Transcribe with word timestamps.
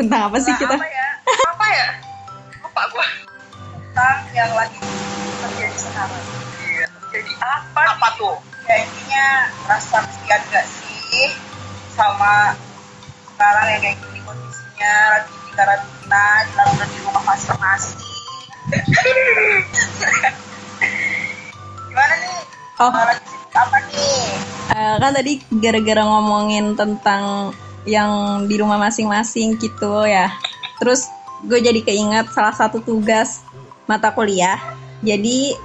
Tentang 0.00 0.22
apa 0.26 0.38
sih 0.40 0.54
kita? 0.56 0.72
Apa 0.72 0.86
ya? 0.86 1.08
Apa 1.46 1.66
ya? 1.68 1.88
Lupa 2.58 2.82
gua. 2.88 3.06
tentang 3.90 4.18
yang 4.32 4.48
lagi 4.54 4.78
terjadi 5.36 5.76
sekarang. 5.76 6.24
Iya. 6.62 6.86
Jadi 7.10 7.32
apa? 7.36 7.82
Apa 7.92 8.08
tuh? 8.16 8.36
Ya 8.64 8.76
intinya 8.80 9.24
rasa 9.66 9.98
kesian 10.00 10.40
gak 10.48 10.64
sih 10.64 11.26
sama 11.90 12.54
sekarang 13.26 13.66
yang 13.68 13.82
kayak 13.82 13.96
gini 13.98 14.20
kondisinya 14.22 14.92
lagi 15.10 15.34
di 15.34 15.50
karantina, 15.52 16.24
dilakukan 16.46 16.86
di 16.86 16.98
rumah 17.02 17.24
masing-masing. 17.26 17.98
Gimana 21.84 22.14
nih? 22.16 22.36
Oh, 22.78 22.88
Lagi 22.88 23.34
apa 23.50 23.76
nih? 23.84 24.22
eh, 24.70 24.94
kan 24.96 25.10
tadi 25.12 25.32
gara-gara 25.52 26.02
ngomongin 26.06 26.72
tentang 26.72 27.50
yang 27.88 28.44
di 28.48 28.60
rumah 28.60 28.76
masing-masing 28.76 29.56
gitu 29.60 30.04
ya. 30.04 30.32
Terus 30.80 31.08
gue 31.44 31.60
jadi 31.60 31.80
keinget 31.80 32.28
salah 32.32 32.52
satu 32.52 32.80
tugas 32.84 33.40
mata 33.88 34.12
kuliah. 34.12 34.60
Jadi 35.00 35.56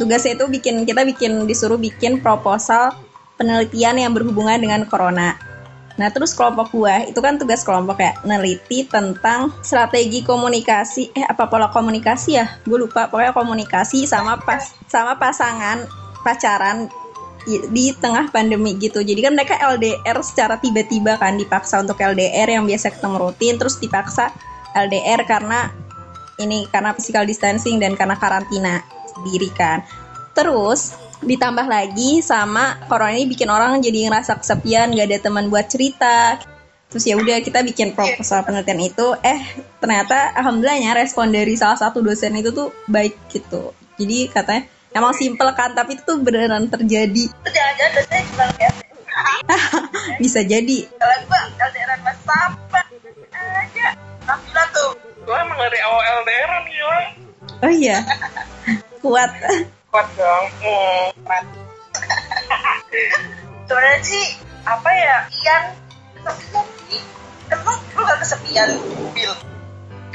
tugasnya 0.00 0.38
itu 0.38 0.44
bikin 0.48 0.88
kita 0.88 1.04
bikin 1.04 1.44
disuruh 1.44 1.76
bikin 1.76 2.24
proposal 2.24 2.96
penelitian 3.38 4.00
yang 4.00 4.12
berhubungan 4.16 4.58
dengan 4.58 4.82
corona. 4.88 5.38
Nah, 5.98 6.14
terus 6.14 6.30
kelompok 6.30 6.70
gue 6.70 7.10
itu 7.10 7.18
kan 7.18 7.42
tugas 7.42 7.66
kelompok 7.66 7.98
ya, 7.98 8.14
neliti 8.22 8.86
tentang 8.86 9.50
strategi 9.66 10.22
komunikasi, 10.22 11.10
eh 11.10 11.26
apa 11.26 11.50
pola 11.50 11.74
komunikasi 11.74 12.38
ya? 12.38 12.46
Gue 12.62 12.86
lupa, 12.86 13.10
pokoknya 13.10 13.34
komunikasi 13.34 14.06
sama 14.06 14.38
pas 14.38 14.78
sama 14.86 15.18
pasangan 15.18 15.90
pacaran 16.22 16.86
di, 17.48 17.84
tengah 17.96 18.28
pandemi 18.28 18.76
gitu. 18.76 19.00
Jadi 19.00 19.20
kan 19.24 19.32
mereka 19.32 19.56
LDR 19.56 20.20
secara 20.20 20.60
tiba-tiba 20.60 21.16
kan 21.16 21.40
dipaksa 21.40 21.80
untuk 21.80 21.96
LDR 21.96 22.48
yang 22.52 22.68
biasa 22.68 22.92
ketemu 22.92 23.16
rutin, 23.16 23.54
terus 23.56 23.80
dipaksa 23.80 24.30
LDR 24.76 25.24
karena 25.24 25.72
ini 26.38 26.68
karena 26.68 26.92
physical 26.94 27.24
distancing 27.24 27.80
dan 27.80 27.96
karena 27.96 28.14
karantina 28.20 28.84
sendiri 29.16 29.48
kan. 29.56 29.82
Terus 30.36 30.94
ditambah 31.18 31.66
lagi 31.66 32.22
sama 32.22 32.78
corona 32.86 33.16
ini 33.18 33.26
bikin 33.26 33.50
orang 33.50 33.82
jadi 33.82 34.06
ngerasa 34.06 34.38
kesepian, 34.38 34.94
gak 34.94 35.08
ada 35.10 35.18
teman 35.18 35.50
buat 35.50 35.66
cerita. 35.66 36.38
Terus 36.88 37.04
ya 37.04 37.20
udah 37.20 37.44
kita 37.44 37.60
bikin 37.60 37.92
proposal 37.92 38.40
penelitian 38.48 38.80
itu, 38.80 39.12
eh 39.20 39.40
ternyata 39.76 40.32
alhamdulillahnya 40.40 40.96
respon 40.96 41.28
dari 41.28 41.52
salah 41.52 41.76
satu 41.76 42.00
dosen 42.00 42.32
itu 42.38 42.48
tuh 42.48 42.72
baik 42.88 43.12
gitu. 43.28 43.76
Jadi 44.00 44.30
katanya 44.32 44.64
emang 44.98 45.14
simple 45.14 45.50
kan, 45.54 45.72
tapi 45.72 45.96
itu 45.96 46.02
tuh 46.02 46.18
beneran 46.20 46.66
terjadi. 46.66 47.24
Itu 47.30 47.48
jangan-jangan 47.48 47.92
dosennya 47.94 48.24
cuma 48.34 48.44
lihat 48.58 48.74
Bisa 50.22 50.40
jadi. 50.44 50.78
Kalau 50.98 51.16
gue 51.26 51.38
LDRan 51.58 52.00
mas 52.02 52.18
sampai 52.22 52.84
aja. 53.34 53.88
Nabila 54.28 54.64
tuh. 54.74 54.90
Gue 55.24 55.36
emang 55.36 55.58
dari 55.58 55.78
awal 55.82 56.02
LDR 56.22 56.50
nih, 56.64 56.74
yo. 56.76 56.88
Oh 57.58 57.72
iya, 57.72 57.98
kuat. 59.02 59.30
Kuat 59.90 60.08
dong. 60.14 60.44
Hmm. 60.62 61.06
keren. 61.26 61.44
Sebenarnya 63.68 64.00
sih 64.04 64.26
apa 64.64 64.90
ya? 64.92 65.16
Ian 65.44 65.64
kesepian 66.22 67.04
lu 67.96 68.00
gak 68.04 68.18
kesepian, 68.22 68.68
Bill? 69.16 69.32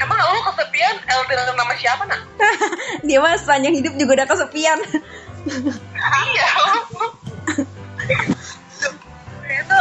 Emang 0.02 0.18
lu 0.18 0.40
kesepian 0.50 0.96
LDR 1.06 1.54
sama 1.54 1.74
siapa 1.78 2.02
nak? 2.10 2.20
Dia 3.06 3.18
mah 3.22 3.38
sepanjang 3.38 3.74
hidup 3.78 3.94
juga 3.94 4.22
udah 4.22 4.26
kesepian. 4.26 4.78
iya. 6.34 6.50
Itu? 9.46 9.78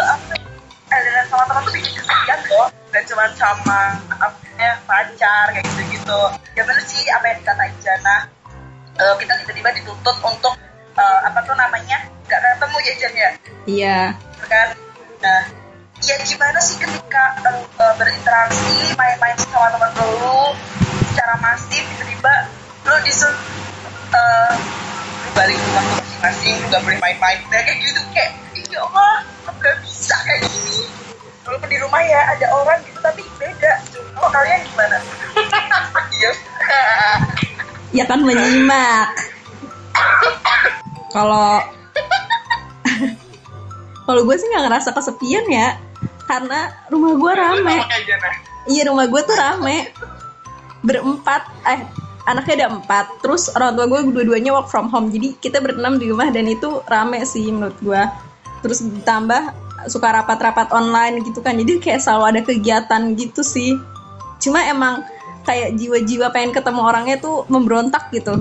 LDRan 0.94 1.26
sama 1.34 1.44
teman 1.50 1.62
tuh 1.66 1.74
bikin 1.74 1.94
kesepian 1.98 2.40
loh. 2.54 2.68
Dan 2.94 3.02
cuma 3.10 3.26
sama 3.34 3.98
apa 4.14 4.38
namanya, 4.38 4.72
pacar 4.86 5.46
kayak 5.50 5.66
gitu-gitu. 5.66 6.22
Ya 6.54 6.62
bener 6.62 6.84
sih 6.86 7.02
apa 7.10 7.26
yang 7.34 7.38
dikatain 7.42 7.76
Jana. 7.82 8.18
Eh, 8.94 9.14
kita 9.18 9.34
tiba-tiba 9.42 9.70
dituntut 9.82 10.18
untuk 10.22 10.54
eh, 10.94 11.20
apa 11.26 11.42
tuh 11.42 11.58
namanya? 11.58 12.06
Gak 12.30 12.38
ketemu 12.38 12.78
ya 12.78 12.94
Jan 13.02 13.14
ya? 13.14 13.32
Iya. 13.64 14.00
kan 14.44 14.76
nah 15.24 15.63
gimana 16.24 16.60
sih 16.64 16.80
ketika 16.80 17.36
uh, 17.84 17.94
berinteraksi 18.00 18.96
main-main 18.96 19.36
sama 19.36 19.76
teman 19.76 19.92
lu 20.24 20.56
secara 21.12 21.36
masif 21.44 21.84
tiba-tiba 21.84 22.48
lu 22.88 22.96
disuruh 23.04 23.36
uh, 24.16 24.56
balik 25.36 25.60
ke 25.60 25.66
rumah 25.68 25.84
lu 25.84 25.94
masing-masing 26.00 26.54
lu 26.64 26.66
gak 26.72 26.82
boleh 26.88 27.00
main-main. 27.04 27.38
Nah, 27.52 27.60
kayak 27.68 27.78
gitu 27.84 28.00
kayak 28.16 28.32
ya 28.72 28.80
Allah 28.88 29.14
kok 29.44 29.56
gak 29.60 29.76
bisa 29.84 30.16
kayak 30.24 30.48
gini? 30.48 30.88
Walaupun 31.44 31.68
di 31.68 31.78
rumah 31.84 32.02
ya 32.08 32.22
ada 32.32 32.48
orang 32.56 32.80
gitu 32.88 33.00
tapi 33.04 33.22
beda. 33.36 33.74
Kalau 34.16 34.30
kalian 34.32 34.60
gimana? 34.64 34.98
Iya. 36.14 36.32
Ya 37.90 38.04
kan 38.06 38.22
menyimak. 38.22 39.10
Kalau 41.10 41.60
kalau 44.08 44.22
gue 44.24 44.36
sih 44.38 44.48
nggak 44.54 44.66
ngerasa 44.70 44.94
kesepian 44.94 45.46
ya, 45.50 45.74
karena 46.28 46.72
rumah 46.90 47.14
gue 47.18 47.34
rame. 47.36 47.78
Iya 48.70 48.90
rumah 48.92 49.06
gue 49.08 49.22
tuh 49.24 49.36
rame. 49.36 49.92
Berempat, 50.84 51.48
eh 51.68 51.82
anaknya 52.28 52.64
ada 52.64 52.68
empat. 52.80 53.06
Terus 53.24 53.52
orang 53.56 53.76
tua 53.76 53.86
gue 53.88 54.00
dua-duanya 54.12 54.52
work 54.56 54.72
from 54.72 54.88
home. 54.88 55.12
Jadi 55.12 55.36
kita 55.40 55.60
berenam 55.60 56.00
di 56.00 56.12
rumah 56.12 56.32
dan 56.32 56.48
itu 56.48 56.84
rame 56.88 57.24
sih 57.24 57.48
menurut 57.52 57.76
gue. 57.84 58.02
Terus 58.64 58.84
ditambah 58.84 59.52
suka 59.92 60.16
rapat-rapat 60.24 60.72
online 60.72 61.24
gitu 61.28 61.44
kan. 61.44 61.60
Jadi 61.60 61.80
kayak 61.84 62.04
selalu 62.04 62.24
ada 62.36 62.42
kegiatan 62.44 63.02
gitu 63.20 63.44
sih. 63.44 63.76
Cuma 64.40 64.64
emang 64.64 65.04
kayak 65.44 65.76
jiwa-jiwa 65.76 66.32
pengen 66.32 66.56
ketemu 66.56 66.82
orangnya 66.84 67.18
tuh 67.20 67.44
memberontak 67.52 68.08
gitu. 68.16 68.40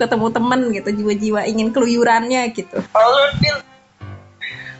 Ketemu 0.00 0.26
temen 0.32 0.60
gitu, 0.72 0.88
jiwa-jiwa 1.04 1.40
ingin 1.44 1.68
keluyurannya 1.72 2.52
gitu. 2.56 2.80
kalau 2.92 3.28
Bill 3.40 3.60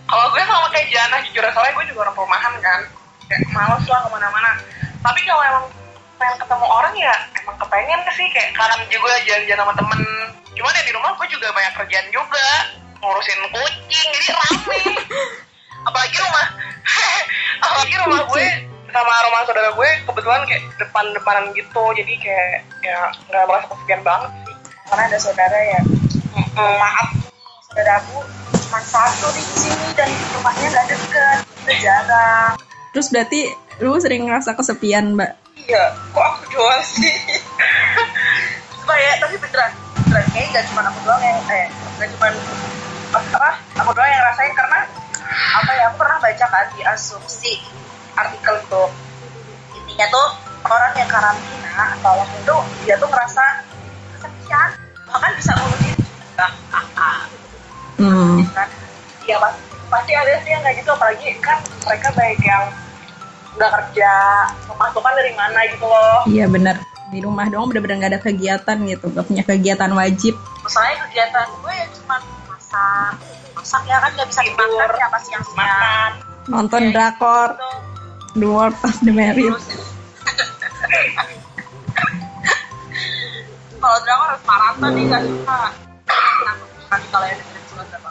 Kalau 0.08 0.24
gue 0.32 0.40
sama 0.48 0.66
kayak 0.72 0.88
Jana, 0.88 1.20
jujur 1.20 1.44
soalnya 1.52 1.72
gue 1.76 1.84
juga 1.92 2.08
orang 2.08 2.16
perumahan 2.16 2.52
kan. 2.64 2.80
Kayak 3.28 3.44
males 3.52 3.84
lah 3.84 4.00
ke 4.00 4.08
mana-mana. 4.08 4.50
Tapi 5.04 5.20
kalau 5.28 5.42
emang 5.44 5.66
pengen 6.16 6.36
ketemu 6.40 6.66
orang 6.66 6.94
ya 6.96 7.14
emang 7.38 7.56
kepengen 7.60 8.00
sih 8.16 8.26
kayak 8.32 8.50
kadang 8.56 8.80
juga 8.88 9.12
jalan-jalan 9.28 9.60
sama 9.60 9.74
temen. 9.76 10.00
Cuman 10.56 10.78
ya 10.80 10.82
di 10.88 10.92
rumah 10.96 11.12
gue 11.12 11.26
juga 11.28 11.46
banyak 11.52 11.72
kerjaan 11.76 12.08
juga. 12.08 12.48
Ngurusin 12.98 13.40
kucing, 13.52 14.08
jadi 14.16 14.30
rame. 14.32 14.82
Apalagi 15.86 16.16
rumah, 16.18 16.46
apalagi 17.64 17.94
rumah 18.02 18.20
gue 18.26 18.46
sama 18.90 19.12
rumah 19.30 19.40
saudara 19.46 19.70
gue 19.70 19.90
kebetulan 20.10 20.42
kayak 20.50 20.62
depan-depanan 20.82 21.44
gitu. 21.54 21.84
Jadi 21.94 22.12
kayak 22.18 22.66
ya 22.82 22.98
nggak 23.30 23.44
merasa 23.46 23.66
kesepian 23.70 24.02
banget 24.02 24.30
sih. 24.42 24.54
karena 24.88 25.02
ada 25.04 25.18
saudara 25.20 25.58
ya 25.68 25.80
maaf 26.56 27.08
saudara 27.68 28.00
aku 28.00 28.24
cuma 28.68 28.84
satu 28.84 29.32
di 29.32 29.40
sini 29.40 29.96
dan 29.96 30.12
rumahnya 30.36 30.68
nggak 30.68 30.86
deket. 30.92 31.38
Itu 31.64 31.72
jarang. 31.80 32.52
Terus 32.92 33.08
berarti 33.08 33.40
lu 33.80 33.96
sering 33.96 34.28
ngerasa 34.28 34.52
kesepian, 34.52 35.16
Mbak? 35.16 35.48
iya 35.68 35.92
kok 36.12 36.20
aku 36.20 36.44
doang 36.52 36.84
sih? 36.84 37.12
Ya 38.88 39.20
tapi 39.20 39.36
beneran 39.36 39.72
beneran. 40.08 40.24
Kayaknya 40.32 40.48
nggak 40.52 40.64
cuma 40.72 40.80
aku 40.88 41.00
doang 41.04 41.20
yang 41.20 41.38
eh 41.52 41.68
nggak 41.96 42.08
cuma 42.16 42.26
apa 43.08 43.50
aku 43.76 43.90
doang 43.92 44.10
yang 44.10 44.24
rasain 44.24 44.52
karena 44.56 44.80
apa 45.28 45.70
ya 45.76 45.82
aku 45.92 45.96
pernah 46.00 46.18
baca 46.18 46.46
kan 46.48 46.66
di 46.72 46.80
asumsi 46.88 47.52
artikel 48.16 48.58
itu. 48.64 48.84
Intinya 49.76 50.06
tuh 50.08 50.28
orang 50.66 50.92
yang 50.96 51.08
karantina 51.08 52.00
atau 52.00 52.16
lockdown 52.16 52.64
itu 52.64 52.84
dia 52.88 52.96
tuh 52.96 53.08
ngerasa 53.12 53.44
kesepian. 54.16 54.68
Bahkan 55.04 55.30
bisa 55.36 55.52
bunuh 55.56 55.78
diri 55.84 56.00
juga 56.00 56.46
Hmm. 57.98 58.46
kan 58.54 58.68
iya 59.22 59.36
pasti 59.36 59.60
pasti 59.88 60.12
ada 60.14 60.32
sih 60.40 60.50
yang 60.50 60.62
kayak 60.62 60.76
gitu 60.78 60.90
apalagi 60.90 61.26
kan 61.38 61.58
mereka 61.82 62.08
baik 62.14 62.38
yang 62.40 62.64
nggak 63.54 63.70
kerja 63.74 64.10
pemasukan 64.64 65.12
dari 65.12 65.32
mana 65.34 65.58
gitu 65.66 65.82
loh 65.84 66.22
Iya 66.24 66.46
benar. 66.46 66.76
Di 67.08 67.18
rumah 67.18 67.48
doang 67.48 67.66
bener-bener 67.66 67.96
gak 67.98 68.12
ada 68.12 68.20
kegiatan 68.20 68.76
gitu, 68.84 69.08
gak 69.08 69.24
punya 69.24 69.40
kegiatan 69.42 69.88
wajib. 69.90 70.36
misalnya 70.60 70.94
kegiatan 71.02 71.46
gue 71.56 71.72
ya 71.72 71.86
cuma 71.96 72.16
masak 72.46 73.12
masak 73.52 73.82
ya 73.82 73.96
kan 73.96 74.10
nggak 74.12 74.28
bisa 74.28 74.40
dimakan 74.44 74.88
ya 74.92 75.08
pas 75.08 75.22
siang 75.24 75.44
siang 75.48 76.12
Nonton 76.46 76.92
drakor, 76.92 77.56
The 78.32 78.44
World 78.44 78.76
of 78.78 78.96
the 79.00 79.10
Married. 79.10 79.56
kalau 83.78 83.98
drama 84.02 84.22
harus 84.28 84.42
maraton 84.44 84.90
nih 84.92 85.04
nggak 85.06 85.22
suka 85.24 85.60
nanti 86.88 87.06
kalau 87.08 87.26
yang 87.88 88.02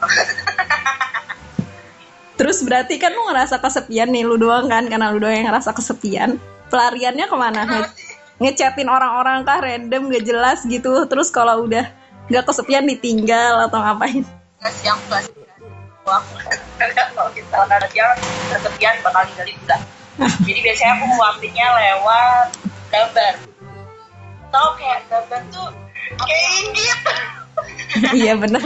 Terus 2.37 2.61
berarti 2.61 3.01
kan 3.01 3.09
lu 3.17 3.25
ngerasa 3.33 3.57
kesepian 3.57 4.13
nih, 4.13 4.21
lu 4.21 4.37
doang 4.37 4.69
kan, 4.69 4.85
karena 4.85 5.09
lu 5.09 5.17
doang 5.17 5.33
yang 5.33 5.49
ngerasa 5.49 5.73
kesepian. 5.73 6.37
Pelariannya 6.69 7.25
ke 7.25 7.35
mana? 7.37 7.65
Nge- 7.65 7.93
ngechatin 8.37 8.85
orang-orang 8.85 9.41
kah? 9.41 9.57
Random 9.57 10.13
gak 10.13 10.25
jelas 10.25 10.61
gitu. 10.69 11.09
Terus 11.09 11.33
kalau 11.33 11.65
udah 11.65 11.89
nggak 12.29 12.45
kesepian 12.45 12.85
ditinggal 12.85 13.65
atau 13.65 13.81
ngapain? 13.81 14.21
Sih 14.67 14.91
Wah, 16.05 16.21
kalau 17.17 17.29
misalkan 17.33 17.83
dia 17.91 18.07
kesepian 18.53 18.95
bakal 19.03 19.27
ninggalin 19.27 19.57
enggak 19.59 19.81
jadi 20.47 20.59
biasanya 20.65 20.93
aku 20.97 21.05
waktunya 21.19 21.65
lewat 21.67 22.47
gambar. 22.89 23.33
Tau 24.49 24.69
kayak 24.79 25.03
gambar 25.11 25.41
tuh 25.51 25.67
kayak 26.15 26.63
gitu 26.71 27.13
iya 28.15 28.33
benar 28.37 28.63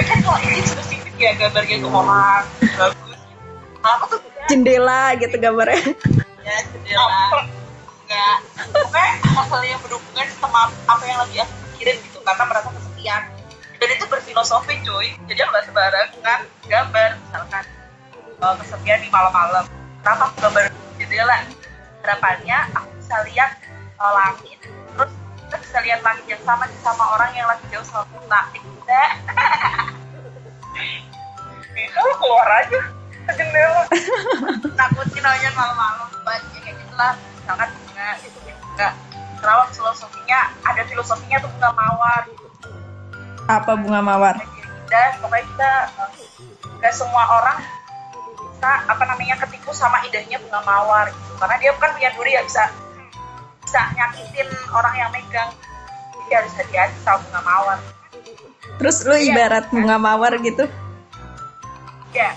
Kan 0.00 0.18
kalau 0.22 0.38
ini 0.42 0.62
spesifik 0.62 1.14
ya 1.18 1.32
gambarnya 1.38 1.76
tuh 1.82 1.90
orang 1.90 2.44
bagus. 2.78 3.18
Kalau 3.80 3.94
aku 3.98 4.06
tuh 4.16 4.20
jendela 4.46 5.14
gitu 5.18 5.36
gambarnya. 5.36 5.82
Ya 6.46 6.56
jendela. 6.70 7.46
Enggak. 8.06 8.36
Pokoknya 8.70 9.12
hal-hal 9.22 9.62
yang 9.66 9.80
berhubungan 9.82 10.26
sama 10.38 10.70
apa 10.86 11.02
yang 11.06 11.18
lagi 11.22 11.36
aku 11.42 11.54
pikirin 11.74 11.96
gitu 12.06 12.18
karena 12.22 12.44
merasa 12.46 12.68
kesepian. 12.70 13.22
Dan 13.80 13.88
itu 13.96 14.04
berfilosofi 14.06 14.74
cuy. 14.84 15.08
Jadi 15.30 15.40
nggak 15.40 15.64
sembarangan 15.66 16.40
gambar 16.68 17.10
misalkan 17.18 17.64
uh, 18.42 18.54
kesepian 18.58 18.98
di 19.02 19.08
malam-malam. 19.10 19.64
Kenapa 20.02 20.22
aku 20.30 20.36
gambar 20.48 20.62
jendela? 20.98 21.38
Harapannya 22.00 22.58
aku 22.72 22.88
bisa 22.96 23.16
lihat 23.28 23.50
uh, 24.00 24.12
langit 24.16 24.58
terus 24.64 25.12
kita 25.50 25.66
bisa 25.66 25.78
lihat 25.82 25.98
langit 26.06 26.30
yang 26.30 26.38
sama 26.46 26.62
sama 26.78 27.04
orang 27.18 27.34
yang 27.34 27.42
lagi 27.50 27.66
jauh 27.74 27.82
sama 27.82 28.06
kita 28.06 28.40
kita 28.54 29.02
Kalau 31.90 32.14
keluar 32.22 32.48
aja 32.62 32.78
ke 33.26 33.32
jendela. 33.34 33.82
takutin 34.78 35.26
aja 35.26 35.48
malam-malam 35.58 36.06
banyak 36.22 36.54
kayak 36.62 36.78
gitu 36.78 36.94
lah 36.94 37.18
misalkan 37.18 37.66
bunga 37.82 38.08
gitu 38.22 38.38
bunga 38.46 38.88
kenapa 39.42 39.64
filosofinya 39.74 40.40
ada 40.62 40.82
filosofinya 40.86 41.42
tuh 41.42 41.50
bunga 41.58 41.70
mawar. 41.74 42.22
Apa 43.50 43.72
bunga 43.74 44.00
mawar? 44.06 44.38
Kita 44.86 45.18
pokoknya 45.18 45.44
kita 45.50 45.70
eh, 45.98 46.10
gak 46.78 46.94
semua 46.94 47.26
orang 47.42 47.58
bisa 48.38 48.70
apa 48.86 49.02
namanya 49.02 49.34
ketipu 49.42 49.74
sama 49.74 49.98
indahnya 50.06 50.38
bunga 50.38 50.62
mawar 50.62 51.10
gitu. 51.10 51.34
Karena 51.42 51.58
dia 51.58 51.74
bukan 51.74 51.90
punya 51.98 52.10
duri 52.14 52.38
ya 52.38 52.46
bisa 52.46 52.70
bisa 53.70 53.86
nyakitin 53.94 54.50
orang 54.74 54.94
yang 54.98 55.10
megang. 55.14 55.46
Jadi 56.10 56.30
harus 56.34 56.52
hati-hati 56.58 56.98
sama 57.06 57.22
bunga 57.22 57.40
mawar. 57.46 57.78
Terus 58.82 58.96
lu 59.06 59.14
ibarat 59.14 59.70
bunga 59.70 59.94
mawar 59.94 60.34
gitu? 60.42 60.66
Ya 62.10 62.34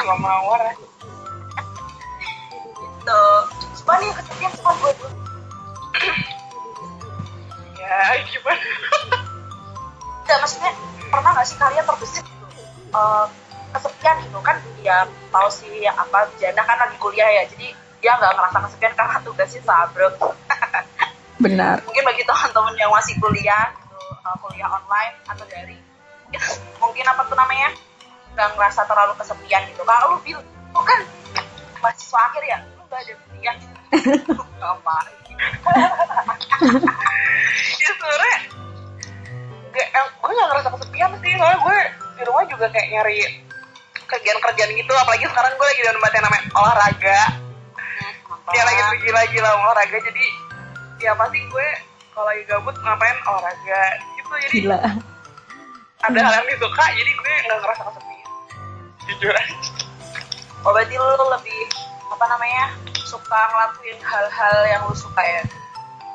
Gak 0.00 0.18
mawar. 0.24 0.72
gitu. 2.72 3.20
Cuma 3.76 4.00
nih 4.00 4.08
kesepian 4.16 4.52
cuma 4.56 4.72
gue 4.80 4.92
Ya 7.76 8.24
gimana? 8.24 8.64
Enggak, 10.24 10.38
maksudnya 10.40 10.72
pernah 11.12 11.30
nggak 11.36 11.44
sih 11.44 11.56
kalian 11.60 11.84
terbesit 11.84 12.24
gitu? 12.24 12.64
Eh, 12.88 13.26
kesepian 13.76 14.16
gitu? 14.24 14.38
Kan 14.40 14.56
ya 14.80 15.04
tahu 15.28 15.48
sih 15.52 15.84
apa 15.84 16.24
Jana 16.40 16.64
kan 16.64 16.88
lagi 16.88 16.96
kuliah 16.96 17.28
ya 17.28 17.44
jadi 17.52 17.76
dia 17.98 18.12
nggak 18.14 18.32
ngerasa 18.34 18.58
kesepian 18.68 18.92
karena 18.94 19.16
tugasnya 19.22 19.62
sabrek. 19.66 20.14
Benar. 21.44 21.76
Mungkin 21.86 22.04
bagi 22.06 22.22
teman-teman 22.26 22.74
yang 22.78 22.90
masih 22.90 23.14
kuliah 23.18 23.70
eh, 24.10 24.36
kuliah 24.42 24.68
online 24.70 25.14
atau 25.26 25.44
dari 25.46 25.78
mungkin, 26.26 26.42
mungkin 26.82 27.04
apa 27.06 27.22
tuh 27.26 27.36
namanya 27.38 27.68
nggak 28.34 28.48
ngerasa 28.54 28.80
terlalu 28.86 29.12
kesepian 29.18 29.62
gitu. 29.70 29.82
Kalau 29.82 30.14
lu 30.14 30.18
bil 30.22 30.38
lu 30.74 30.80
kan 30.84 31.00
mahasiswa 31.82 32.20
akhir 32.30 32.42
ya 32.46 32.58
lu 32.62 32.82
nggak 32.86 33.00
ada 33.02 33.14
kuliah. 33.30 33.54
Ngapain? 34.60 35.16
Ya 37.78 37.90
sebenernya 37.94 38.36
gue 39.78 40.32
gak 40.34 40.48
ngerasa 40.50 40.68
kesepian 40.74 41.10
sih 41.22 41.32
soalnya 41.38 41.58
gue 41.62 41.78
di 42.18 42.22
rumah 42.26 42.44
juga 42.50 42.66
kayak 42.74 42.88
nyari 42.90 43.18
kerjaan-kerjaan 44.08 44.70
gitu 44.74 44.92
apalagi 44.96 45.24
sekarang 45.30 45.52
gue 45.54 45.66
lagi 45.68 45.82
dalam 45.86 46.00
yang 46.02 46.24
namanya 46.24 46.44
olahraga 46.56 47.20
dia 48.52 48.62
lagi 48.64 48.82
gila-gila 49.04 49.50
olahraga. 49.54 49.98
Jadi 50.00 50.26
ya 51.02 51.12
pasti 51.14 51.38
gue 51.38 51.68
kalau 52.14 52.26
lagi 52.28 52.42
gabut 52.48 52.76
ngapain 52.80 53.16
olahraga? 53.28 53.82
Gitu 54.16 54.32
jadi 54.48 54.54
gila. 54.64 54.80
ada 55.98 56.18
hal 56.22 56.32
yang 56.38 56.46
disuka 56.46 56.84
jadi 56.94 57.10
gue 57.10 57.32
gak 57.50 57.58
ngerasa 57.58 57.82
kesepian. 57.90 58.28
Jujur 59.08 59.34
aja. 59.34 59.56
Oh 60.66 60.70
berarti 60.74 60.94
lu 60.94 61.26
lebih 61.38 61.62
apa 62.10 62.24
namanya 62.28 62.64
suka 63.06 63.40
ngelakuin 63.54 63.98
hal-hal 64.02 64.56
yang 64.66 64.82
lu 64.84 64.94
suka 64.94 65.22
ya? 65.22 65.42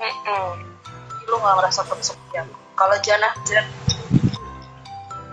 Mm-mm. 0.03 0.47
Jadi 0.91 1.24
lu 1.31 1.38
nggak 1.39 1.57
merasa 1.57 1.81
kesepian. 1.88 2.47
Kalau 2.74 2.97
Jana, 3.06 3.30
Jan, 3.47 3.65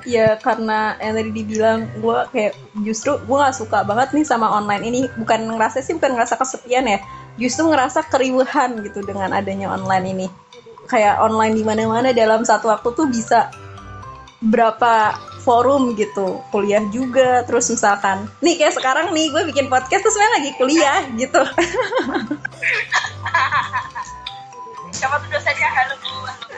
ya 0.06 0.36
karena 0.38 0.96
yang 1.00 1.14
tadi 1.16 1.30
dibilang 1.32 1.88
gue 1.98 2.18
kayak 2.32 2.52
justru 2.84 3.18
gue 3.24 3.36
gak 3.36 3.56
suka 3.56 3.84
banget 3.84 4.14
nih 4.16 4.24
sama 4.26 4.48
online 4.48 4.84
ini. 4.86 5.00
Bukan 5.16 5.50
ngerasa 5.56 5.82
sih 5.84 5.96
bukan 5.96 6.16
ngerasa 6.16 6.36
kesepian 6.36 6.86
ya. 6.86 6.98
Justru 7.40 7.68
ngerasa 7.70 8.06
keriuhan 8.08 8.84
gitu 8.84 9.00
dengan 9.02 9.32
adanya 9.32 9.72
online 9.72 10.06
ini. 10.12 10.26
Kayak 10.90 11.22
online 11.22 11.54
di 11.54 11.64
mana-mana 11.64 12.10
dalam 12.10 12.42
satu 12.42 12.68
waktu 12.68 12.88
tuh 12.94 13.06
bisa 13.08 13.50
berapa 14.44 15.16
forum 15.42 15.96
gitu. 15.96 16.44
Kuliah 16.52 16.84
juga 16.92 17.46
terus 17.48 17.72
misalkan 17.72 18.28
nih 18.44 18.60
kayak 18.60 18.76
sekarang 18.76 19.12
nih 19.16 19.32
gue 19.32 19.42
bikin 19.52 19.72
podcast 19.72 20.04
terus 20.04 20.16
lagi 20.16 20.52
kuliah 20.60 21.04
gitu 21.16 21.40
siapa 24.92 25.18
tuh 25.22 25.28
dosennya? 25.32 25.68
Halo 25.72 25.94
Bu. 25.98 26.10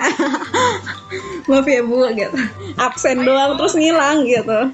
maaf 1.51 1.67
ya 1.69 1.83
bu 1.85 2.09
gitu 2.17 2.39
absen 2.81 3.23
doang 3.23 3.61
terus 3.61 3.77
ngilang 3.77 4.25
gitu 4.25 4.73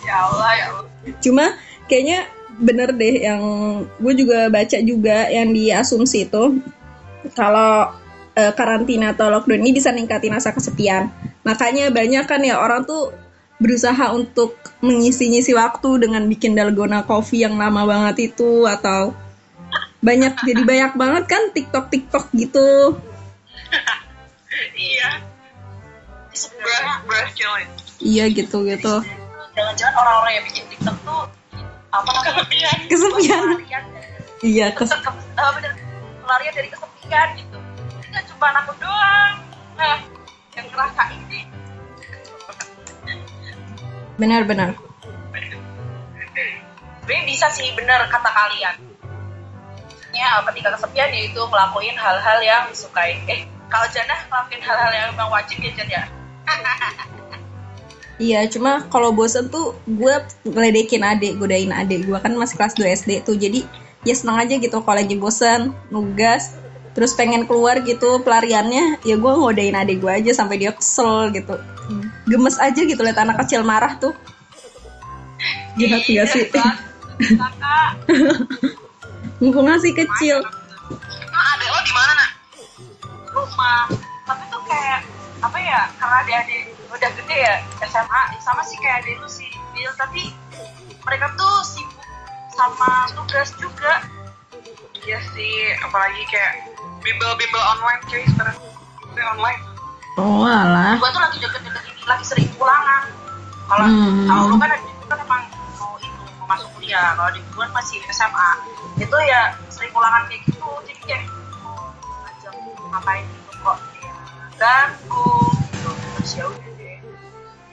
Ya 0.00 0.16
Allah 0.26 0.50
ya 0.56 0.66
Allah. 0.72 0.86
Cuma 1.20 1.44
kayaknya 1.86 2.26
bener 2.60 2.92
deh 2.92 3.24
yang 3.24 3.42
gue 4.00 4.14
juga 4.16 4.48
baca 4.52 4.78
juga 4.84 5.28
yang 5.28 5.52
di 5.52 5.72
asumsi 5.72 6.28
itu 6.28 6.60
kalau 7.36 7.92
eh, 8.36 8.52
karantina 8.56 9.12
atau 9.12 9.28
lockdown 9.28 9.60
ini 9.60 9.76
bisa 9.76 9.92
ningkatin 9.92 10.32
rasa 10.32 10.56
kesepian. 10.56 11.12
Makanya 11.44 11.92
banyak 11.92 12.24
kan 12.24 12.40
ya 12.40 12.60
orang 12.60 12.84
tuh 12.84 13.12
berusaha 13.60 14.12
untuk 14.16 14.56
mengisi-ngisi 14.80 15.52
waktu 15.52 16.00
dengan 16.00 16.24
bikin 16.24 16.56
dalgona 16.56 17.04
coffee 17.04 17.44
yang 17.44 17.60
lama 17.60 17.84
banget 17.84 18.32
itu 18.32 18.64
atau 18.64 19.12
banyak 20.00 20.32
jadi 20.48 20.62
banyak 20.64 20.92
banget 20.96 21.24
kan 21.28 21.42
TikTok 21.52 21.92
TikTok 21.92 22.24
gitu. 22.32 22.96
iya 24.90 25.20
challenge 27.36 27.80
Iya 28.00 28.24
gitu 28.32 28.64
gitu. 28.64 28.94
jangan-jangan 29.52 29.94
orang-orang 29.98 30.32
yang 30.40 30.44
bikin 30.48 30.64
TikTok 30.72 30.96
tuh 31.04 31.22
apa 31.90 32.10
kesepian 32.24 32.76
Kesepian. 32.88 33.44
Iya 34.40 34.66
kes 34.72 34.88
ke, 34.88 35.04
ke, 35.04 35.10
apa 35.36 35.50
bener, 35.60 35.72
pelarian 36.24 36.52
dari 36.56 36.68
kesepian 36.72 37.28
gitu. 37.36 37.58
Nggak 38.08 38.24
cuma 38.32 38.48
aku 38.56 38.72
doang. 38.80 39.34
Nah, 39.76 39.98
yang 40.56 40.66
ngerasa 40.72 41.02
ini 41.12 41.40
benar-benar. 44.16 44.76
sebenarnya 47.00 47.24
bisa 47.26 47.46
sih 47.50 47.74
bener 47.74 48.06
kata 48.06 48.30
kalian 48.30 48.89
ya 50.14 50.42
ketika 50.50 50.74
kesepian 50.76 51.10
yaitu 51.14 51.40
ngelakuin 51.40 51.96
hal-hal 51.96 52.38
yang 52.42 52.62
disukai 52.70 53.18
eh 53.30 53.46
kalau 53.70 53.86
Jana 53.94 54.16
ngelakuin 54.26 54.62
hal-hal 54.62 54.90
yang 54.90 55.06
memang 55.14 55.30
wajib 55.30 55.58
ya 55.62 55.70
Jan 55.78 55.88
ya 55.88 56.04
Iya, 58.20 58.44
cuma 58.52 58.84
kalau 58.92 59.16
bosen 59.16 59.48
tuh 59.48 59.72
gue 59.88 60.12
ngeledekin 60.44 61.00
adik, 61.00 61.40
godain 61.40 61.72
adik 61.72 62.04
gue 62.04 62.20
kan 62.20 62.36
masih 62.36 62.60
kelas 62.60 62.76
2 62.76 63.00
SD 63.00 63.10
tuh. 63.24 63.32
Jadi 63.32 63.64
ya 64.04 64.12
seneng 64.12 64.36
aja 64.36 64.60
gitu 64.60 64.76
kalau 64.84 65.00
lagi 65.00 65.16
bosen, 65.16 65.72
nugas, 65.88 66.52
terus 66.92 67.16
pengen 67.16 67.48
keluar 67.48 67.80
gitu 67.80 68.20
pelariannya, 68.20 69.00
ya 69.08 69.16
gue 69.16 69.32
ngodain 69.32 69.72
adik 69.72 70.04
gue 70.04 70.12
aja 70.12 70.36
sampai 70.36 70.60
dia 70.60 70.76
kesel 70.76 71.32
gitu. 71.32 71.56
Gemes 72.28 72.60
aja 72.60 72.76
gitu 72.84 73.00
liat 73.00 73.16
anak 73.16 73.40
kecil 73.40 73.64
marah 73.64 73.96
tuh. 73.96 74.12
Jahat 75.80 76.04
gak 76.04 76.28
sih? 76.28 76.44
kakak 77.20 77.92
Mumpung 79.40 79.64
masih 79.64 79.96
kecil. 79.96 80.36
nah 81.32 81.44
adek 81.56 81.68
lo 81.68 81.80
di 81.80 81.92
mana 81.96 82.12
nak? 82.12 82.30
Rumah. 83.32 83.82
Tapi 84.28 84.42
tuh 84.52 84.62
kayak 84.68 85.00
apa 85.40 85.56
ya 85.56 85.80
karena 85.96 86.18
dia 86.28 86.36
adik 86.44 86.62
udah 86.90 87.10
gede 87.16 87.38
ya 87.40 87.54
SMA 87.80 88.20
sama 88.44 88.60
sih 88.60 88.76
kayak 88.76 89.00
adik 89.00 89.16
lu 89.16 89.28
sih 89.30 89.48
Bil 89.72 89.88
tapi 89.96 90.28
mereka 91.00 91.32
tuh 91.34 91.54
sibuk 91.64 91.96
sama 92.52 93.08
tugas 93.16 93.48
juga. 93.56 94.04
Iya 95.00 95.18
sih 95.32 95.52
apalagi 95.80 96.20
kayak 96.28 96.68
bimbel-bimbel 97.00 97.62
online 97.64 98.00
cuy 98.06 98.22
sekarang. 98.28 98.56
Bimbel 99.08 99.26
online. 99.34 99.60
Oh 100.20 100.44
alah. 100.44 101.00
gua 101.00 101.08
tuh 101.08 101.22
lagi 101.22 101.38
deket-deket 101.40 101.82
ini 101.88 102.04
lagi 102.04 102.24
sering 102.28 102.48
pulangan. 102.60 103.08
Kalau 103.64 103.86
Hmm. 103.88 104.26
kalau 104.28 104.42
lu 104.52 104.56
kan 104.60 104.68
lu 104.76 105.06
kan 105.08 105.18
emang 105.24 105.42
kuliah 106.90 107.14
kalau 107.14 107.30
di 107.30 107.40
gua 107.54 107.70
kan 107.70 107.78
masih 107.78 108.02
SMA 108.10 108.50
itu 108.98 109.16
ya 109.30 109.54
sering 109.70 109.94
pulangan 109.94 110.26
kayak 110.26 110.42
gitu 110.42 110.70
jadi 110.90 111.00
kayak 111.06 111.22
bisa 112.34 112.50
ngapain 112.90 113.22
gitu 113.30 113.50
kok? 113.62 113.78
Dia 113.94 114.10
ganggu 114.58 115.30
gitu. 115.70 115.90
Terus 115.94 116.30
ya 116.34 116.44
udah 116.50 116.70
deh. 116.74 116.98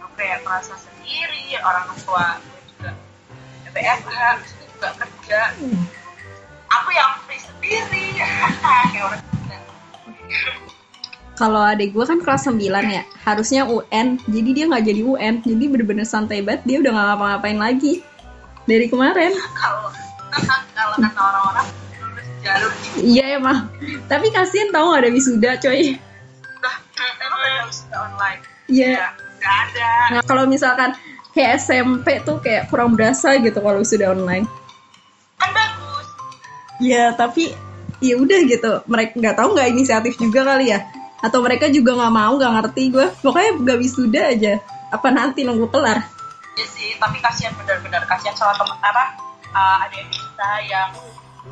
Aku 0.05 0.13
kayak 0.21 0.45
merasa 0.45 0.77
sendiri 0.77 1.50
orang 1.65 1.89
tua 2.05 2.38
juga 2.77 2.93
BFH 3.74 4.21
gue 4.38 4.65
juga 4.77 4.89
kerja. 5.01 5.41
Aku 6.77 6.89
yang 6.93 7.17
free 7.25 7.41
sendiri. 7.41 8.21
Kayak 8.93 9.01
orang. 9.01 9.21
Kalau 11.41 11.62
adik 11.65 11.89
gue 11.89 12.05
kan 12.05 12.21
kelas 12.21 12.50
9 12.50 12.62
ya, 12.86 13.01
harusnya 13.25 13.65
UN, 13.65 14.21
jadi 14.29 14.50
dia 14.53 14.65
nggak 14.69 14.86
jadi 14.89 15.01
UN, 15.05 15.33
jadi 15.45 15.65
bener-bener 15.69 16.05
santai 16.05 16.41
banget, 16.41 16.65
dia 16.65 16.77
udah 16.81 16.91
nggak 16.97 17.07
ngapa-ngapain 17.13 17.59
lagi 17.62 18.01
dari 18.67 18.86
kemarin. 18.91 19.31
kalau 19.55 19.89
kalau 20.75 20.95
kata 21.00 21.21
orang-orang 21.24 21.67
jalur 22.43 22.71
Iya 23.00 23.39
emang, 23.39 23.71
tapi 24.05 24.29
kasihan 24.29 24.69
tau 24.69 24.93
gak 24.93 25.07
ada 25.07 25.09
wisuda 25.09 25.51
coy. 25.57 25.95
Nah, 26.62 26.75
emang 27.24 27.41
ada 27.41 27.63
wisuda 27.65 27.95
online 27.97 28.39
Iya. 28.67 29.15
nggak 29.38 29.55
ada 29.71 29.89
Nah, 30.12 30.21
kalau 30.27 30.43
misalkan 30.45 30.91
kayak 31.31 31.62
SMP 31.62 32.19
tuh 32.25 32.41
kayak 32.43 32.67
kurang 32.67 32.97
berasa 32.97 33.38
gitu 33.39 33.57
kalau 33.62 33.79
wisuda 33.81 34.12
online. 34.12 34.45
kan 35.38 35.50
bagus 35.53 36.07
Iya, 36.81 37.13
tapi 37.17 37.53
ya 38.03 38.13
udah 38.17 38.39
gitu. 38.45 38.71
Mereka 38.86 39.17
nggak 39.17 39.36
tahu 39.38 39.57
nggak 39.57 39.69
inisiatif 39.74 40.13
juga 40.17 40.45
kali 40.45 40.69
ya. 40.74 40.86
Atau 41.25 41.41
mereka 41.41 41.65
juga 41.69 41.97
nggak 41.97 42.13
mau, 42.13 42.38
nggak 42.38 42.53
ngerti 42.62 42.83
gue. 42.93 43.07
Pokoknya 43.25 43.51
nggak 43.57 43.77
wisuda 43.81 44.21
aja. 44.33 44.53
Apa 44.93 45.09
nanti 45.09 45.41
nunggu 45.41 45.69
kelar? 45.74 46.05
Ya 46.58 46.66
sih 46.74 46.98
tapi 46.98 47.22
kasihan 47.22 47.54
benar-benar 47.54 48.02
kasihan 48.10 48.34
sama 48.34 48.58
teman 48.58 48.78
apa 48.82 49.06
uh, 49.54 49.78
ada 49.86 49.96
yang 49.96 50.10
kita 50.10 50.50
yang 50.66 50.92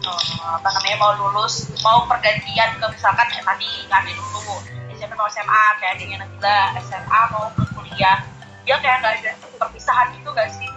uh, 0.04 0.54
apa 0.60 0.68
namanya 0.76 0.98
mau 1.00 1.12
lulus 1.16 1.72
mau 1.86 2.04
pergantian 2.10 2.76
ke 2.76 2.86
misalkan 2.92 3.28
eh, 3.32 3.44
tadi 3.44 3.70
ngambil 3.88 4.16
dulu. 4.18 4.58
SMP 4.96 5.12
mau 5.20 5.28
SMA 5.28 5.64
kayak 5.84 6.00
adanya 6.00 6.18
Nabila 6.24 6.60
SMA 6.84 7.22
mau 7.36 7.52
ke 7.52 7.64
kuliah. 7.76 8.18
Dia 8.66 8.76
kayak 8.82 8.98
nggak 9.04 9.14
ada 9.22 9.32
perpisahan 9.62 10.10
gitu 10.18 10.30
gak 10.34 10.50
sih? 10.56 10.70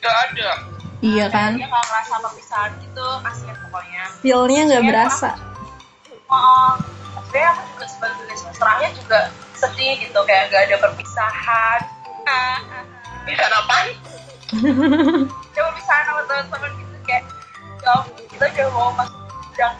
Gak 0.00 0.14
ada. 0.30 0.50
Iya 0.98 1.26
kan? 1.30 1.54
dia 1.54 1.66
nggak 1.70 1.84
ngerasa 1.86 2.14
perpisahan 2.22 2.70
gitu 2.82 3.06
kasihan 3.22 3.56
pokoknya. 3.66 4.04
Feel-nya 4.22 4.60
nggak 4.66 4.82
Iya, 4.82 4.90
berasa. 4.90 5.30
oh 6.28 6.72
sebenarnya 7.28 7.50
aku 7.52 7.62
juga 7.76 7.86
sebagai 7.88 8.36
semester 8.36 8.66
akhir 8.66 8.90
juga 8.96 9.18
sedih 9.58 9.94
gitu 10.00 10.20
kayak 10.24 10.54
gak 10.54 10.62
ada 10.70 10.76
perpisahan. 10.80 11.80
Nah, 12.24 12.56
Bisa 13.28 13.44
ngapain? 13.44 13.92
coba 15.52 15.70
bisa 15.76 15.92
sama 16.08 16.22
teman-teman 16.24 16.70
gitu 16.80 16.96
kayak 17.04 17.24
ya 17.84 17.94
kita 18.32 18.44
udah 18.48 18.66
mau 18.72 18.90
masuk 18.96 19.20
yang 19.60 19.74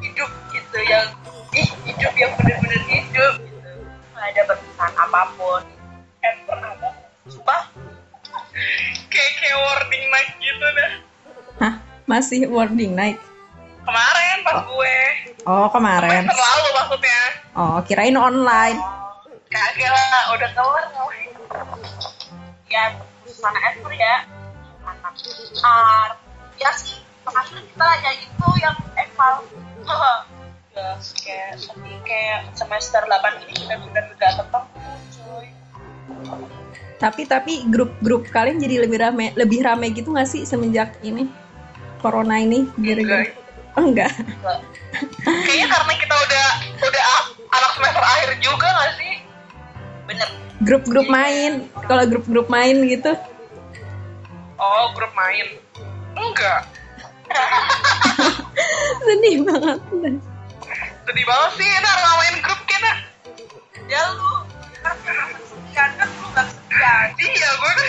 hidup 0.00 0.30
gitu 0.56 0.78
yang 0.88 1.06
ih 1.52 1.68
hidup 1.84 2.12
yang 2.16 2.32
bener-bener 2.40 2.80
hidup 2.88 3.34
gitu 3.44 3.66
nggak 4.16 4.24
ada 4.32 4.40
perpisahan 4.48 4.94
apa 4.96 5.20
pun 5.36 5.62
pernah 6.48 6.72
ada 6.72 6.88
sumpah 7.28 7.68
Kayak 9.08 9.32
kayak 9.38 9.58
warning 9.62 10.04
night 10.10 10.30
gitu 10.42 10.66
dah. 10.66 10.92
Hah? 11.62 11.74
Masih 12.10 12.40
wording 12.50 12.92
night? 12.98 13.18
Kemarin 13.86 14.36
pas 14.42 14.66
gue. 14.66 14.98
Oh 15.46 15.70
kemarin. 15.70 16.26
Semester 16.26 16.42
lalu 16.42 16.68
maksudnya. 16.74 17.22
Oh 17.54 17.78
kirain 17.86 18.18
online. 18.18 18.78
Kagak 19.48 19.90
lah, 19.94 20.22
udah 20.34 20.50
kelar 20.52 20.84
ngapain. 20.92 21.30
Ya 22.68 22.84
sana 23.28 23.58
ekspor 23.72 23.92
ya 23.92 24.24
anak 24.84 25.14
art 25.64 26.16
ya 26.56 26.70
sih 26.76 27.00
makanya 27.24 27.60
kita 27.64 27.88
ya 28.04 28.10
itu 28.24 28.48
yang 28.60 28.76
eval 28.96 29.34
ya 30.76 30.96
kayak 30.96 31.52
sedih 31.60 31.98
kayak 32.04 32.48
semester 32.56 33.02
8 33.04 33.44
ini 33.44 33.52
benar-benar 33.66 34.04
gak 34.16 34.32
ketemu 34.40 34.68
cuy 35.16 35.48
Tapi 36.98 37.22
tapi 37.30 37.52
grup-grup 37.70 38.26
kalian 38.34 38.58
jadi 38.58 38.82
lebih 38.88 38.98
rame 38.98 39.30
lebih 39.38 39.62
rame 39.62 39.94
gitu 39.94 40.10
nggak 40.10 40.26
sih 40.26 40.42
semenjak 40.42 40.98
ini 41.06 41.30
corona 42.02 42.42
ini 42.42 42.66
gara-gara? 42.74 43.26
Oh, 43.78 43.86
enggak. 43.86 44.10
Enggak. 44.18 44.58
Kayaknya 45.22 45.66
karena 45.70 45.94
kita 45.94 46.14
udah 46.14 46.46
udah 46.82 47.04
anak 47.54 47.70
semester 47.78 48.02
akhir 48.02 48.30
juga 48.42 48.66
gak 48.66 48.92
sih? 48.98 49.14
bener 50.08 50.28
Grup-grup 50.62 51.06
main. 51.06 51.70
Kalau 51.86 52.04
grup-grup 52.08 52.46
main 52.50 52.76
gitu. 52.86 53.14
Oh, 54.58 54.90
grup 54.94 55.14
main. 55.14 55.46
Enggak. 56.18 56.66
Sedih 59.06 59.46
banget. 59.46 59.78
Sedih 61.06 61.24
banget 61.24 61.50
sih, 61.56 61.68
ntar 61.78 61.96
ngamain 62.02 62.36
grup 62.42 62.60
kita. 62.66 62.92
ya 63.88 64.04
lu 64.12 64.44
kan 64.84 65.88
kan 65.96 66.08
lu 66.20 66.28
gak 66.36 66.44
kesepian 66.44 67.08
Iya, 67.16 67.48
gue 67.56 67.70
udah 67.72 67.86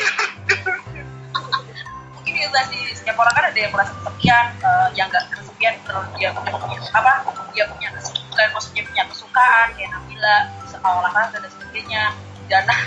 mungkin 2.16 2.34
juga 2.46 2.62
sih 2.72 2.82
setiap 2.96 3.18
orang 3.20 3.34
kan 3.36 3.46
ada 3.52 3.60
yang 3.60 3.72
merasa 3.76 3.92
kesepian 4.00 4.46
eh, 4.64 4.88
yang 4.96 5.08
gak 5.12 5.26
kesepian 5.34 5.74
terus 5.84 6.08
dia 6.16 6.30
punya 6.32 6.56
apa 6.94 7.12
dia 7.52 7.66
punya 7.68 7.90
kesibukan 8.00 8.48
maksudnya 8.56 8.84
punya 8.88 9.04
kesukaan 9.12 9.68
kayak 9.76 9.90
Nabila 9.92 10.36
olahraga 10.80 11.38
dan 11.44 11.52
sebagainya 11.52 12.04
Dana 12.50 12.78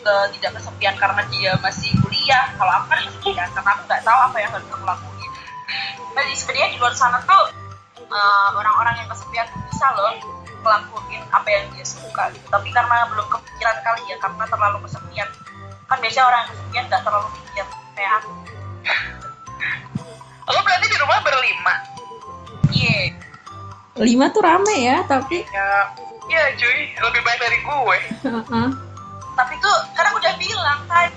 ke 0.00 0.14
tidak 0.38 0.56
kesepian 0.56 0.94
karena 0.96 1.22
dia 1.28 1.52
masih 1.60 1.90
kuliah. 2.00 2.48
Kalau 2.56 2.72
aku 2.80 2.86
kan 2.88 3.00
kesepian 3.04 3.48
karena 3.52 3.70
aku 3.76 3.82
nggak 3.84 4.02
tahu 4.06 4.18
apa 4.30 4.36
yang 4.40 4.50
harus 4.54 4.68
aku 4.72 4.84
lakuin. 4.86 5.32
Jadi 6.16 6.32
sebenarnya 6.34 6.68
di 6.72 6.78
luar 6.80 6.94
sana 6.96 7.18
tuh 7.26 7.42
eh, 8.00 8.48
orang-orang 8.56 8.94
yang 9.04 9.08
kesepian 9.12 9.46
tuh 9.52 9.60
bisa 9.68 9.86
loh 9.98 10.14
ngelakuin 10.60 11.22
apa 11.32 11.48
yang 11.50 11.64
dia 11.74 11.84
suka 11.84 12.32
gitu. 12.32 12.46
Tapi 12.48 12.68
karena 12.72 13.06
belum 13.12 13.26
kepikiran 13.28 13.76
kali 13.84 14.02
ya 14.08 14.16
karena 14.22 14.44
terlalu 14.48 14.78
kesepian. 14.88 15.28
Kan 15.90 15.98
biasanya 15.98 16.26
orang 16.30 16.40
yang 16.40 16.50
kesepian 16.54 16.84
nggak 16.88 17.02
terlalu 17.04 17.28
mikir 17.36 17.66
kayak 17.98 18.12
aku. 18.22 18.32
Lo 20.50 20.60
berarti 20.66 20.86
di 20.90 20.98
rumah 20.98 21.18
berlima? 21.22 21.74
iya. 22.74 23.14
Lima 24.00 24.32
tuh 24.32 24.42
rame 24.42 24.76
ya, 24.80 25.04
tapi 25.04 25.44
Ya, 25.52 25.68
iya 26.30 26.42
cuy, 26.56 26.78
lebih 26.94 27.20
banyak 27.20 27.40
dari 27.42 27.58
gue. 27.60 27.98
Tapi 29.40 29.56
tuh 29.56 29.78
kan 29.96 30.04
aku 30.12 30.20
udah 30.20 30.34
bilang 30.36 30.80
tadi 30.84 31.16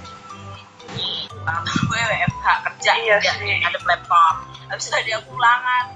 Bang, 1.44 1.60
gue 1.68 2.00
WFH 2.00 2.48
kerja 2.72 2.92
Iya 3.04 3.20
sih. 3.20 3.60
ada 3.60 3.80
laptop. 3.84 4.48
Habis 4.72 4.88
itu 4.88 4.96
ada 4.96 5.20
pulangan. 5.28 5.92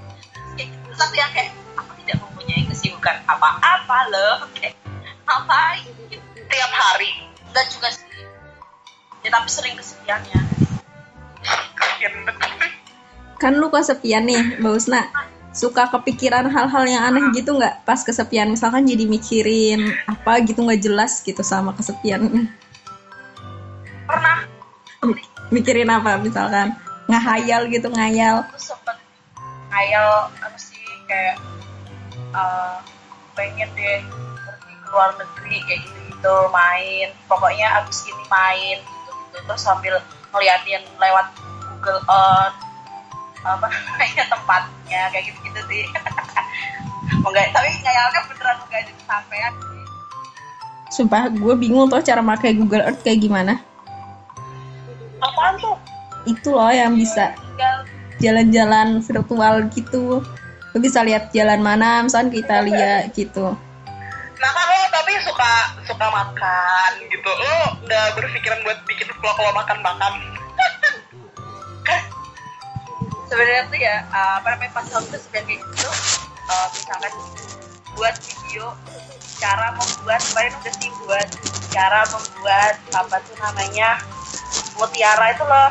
Kayak 0.60 0.76
gitu. 0.76 0.88
Tapi 0.92 1.14
yang 1.16 1.30
kayak 1.32 1.50
aku 1.72 1.92
tidak 2.04 2.16
mempunyai 2.20 2.62
kesibukan 2.68 3.16
apa-apa 3.24 3.98
loh. 4.12 4.44
Kayak 4.60 4.76
ngapain? 5.24 5.88
Tiap 6.52 6.72
hari. 6.76 7.32
enggak 7.48 7.64
juga 7.72 7.88
sih. 7.88 8.04
Ya 9.24 9.32
tapi 9.32 9.48
sering 9.48 9.72
kesepiannya. 9.80 10.40
Kan 13.40 13.52
lu 13.56 13.72
kesepian 13.72 14.28
nih, 14.28 14.60
Mbak 14.60 14.72
Usna. 14.76 15.08
Suka 15.58 15.90
kepikiran 15.90 16.46
hal-hal 16.46 16.84
yang 16.86 17.02
aneh 17.02 17.34
gitu 17.34 17.58
nggak 17.58 17.82
pas 17.82 17.98
kesepian? 18.06 18.46
Misalkan 18.46 18.86
jadi 18.86 19.10
mikirin 19.10 19.90
apa 20.06 20.38
gitu 20.46 20.62
nggak 20.62 20.78
jelas 20.86 21.18
gitu 21.26 21.42
sama 21.42 21.74
kesepian. 21.74 22.46
pernah 24.06 24.46
Mikirin 25.50 25.90
apa 25.90 26.14
misalkan? 26.22 26.78
Ngahayal 27.10 27.66
gitu, 27.74 27.90
ngayal. 27.90 28.46
aku 28.46 28.60
sempet 28.60 28.94
ngayal 29.74 30.30
apa 30.30 30.58
sih 30.60 30.78
kayak 31.10 31.42
eh, 32.36 32.76
pengen 33.34 33.68
deh 33.74 34.00
pergi 34.46 34.74
ke 34.78 34.86
luar 34.94 35.10
negeri 35.18 35.56
kayak 35.66 35.80
gitu 35.82 35.98
gitu 36.18 36.34
main 36.50 37.08
pokoknya 37.30 37.78
abis 37.78 38.10
ini 38.10 38.24
main 38.26 38.78
gitu 38.82 39.10
gitu 39.14 39.38
terus 39.46 39.62
sambil 39.62 40.02
ngeliatin 40.34 40.82
lewat 40.98 41.30
Google 41.70 42.02
Earth 42.10 42.58
apa 43.46 43.66
namanya 43.70 44.24
tempatnya 44.26 45.00
kayak 45.14 45.24
gitu 45.30 45.38
gitu 45.46 45.60
sih 45.70 45.84
enggak 47.26 47.50
tapi 47.54 47.68
ngayalnya 47.82 48.20
beneran 48.26 48.56
enggak 48.66 48.80
ada 48.86 48.92
kesampaian 48.98 49.52
sih 49.54 49.78
Sumpah 50.88 51.28
gue 51.28 51.54
bingung 51.60 51.92
tuh 51.92 52.00
cara 52.00 52.24
pakai 52.24 52.56
Google 52.56 52.80
Earth 52.80 53.04
kayak 53.04 53.20
gimana. 53.20 53.60
Apaan 55.20 55.60
tuh? 55.60 55.76
Itu 56.24 56.56
loh 56.56 56.72
yang 56.72 56.96
bisa 56.96 57.36
jalan-jalan 58.24 59.04
virtual 59.04 59.68
gitu. 59.76 60.24
Lu 60.72 60.78
bisa 60.80 61.04
lihat 61.04 61.28
jalan 61.36 61.60
mana, 61.60 62.04
misalkan 62.04 62.32
ke 62.32 62.40
Italia 62.40 63.04
gitu. 63.12 63.52
Nah 64.38 64.50
kan 64.54 64.64
lo 64.64 64.80
tapi 64.88 65.12
suka 65.20 65.52
suka 65.84 66.06
makan 66.08 66.90
gitu. 67.12 67.30
Lo 67.36 67.56
udah 67.84 68.04
berpikiran 68.16 68.64
buat 68.64 68.80
bikin 68.88 69.12
vlog 69.20 69.36
lo 69.36 69.52
makan-makan. 69.60 70.37
Sebenarnya 73.28 73.62
tuh 73.68 73.78
ya 73.78 73.96
uh, 74.08 74.32
apa 74.40 74.56
namanya 74.56 74.72
pas 74.72 74.86
waktu 74.88 75.16
sudah 75.20 75.42
kayak 75.44 75.60
gitu. 75.60 75.88
Uh, 76.48 76.66
misalkan 76.72 77.12
buat 77.92 78.14
video 78.24 78.72
cara 79.38 79.76
membuat 79.76 80.20
kemarin 80.32 80.52
udah 80.58 80.74
sih 80.80 80.90
buat 81.04 81.28
cara 81.68 82.00
membuat 82.08 82.74
apa 82.96 83.16
tuh 83.22 83.36
namanya 83.38 84.00
mutiara 84.80 85.36
itu 85.36 85.44
loh 85.44 85.70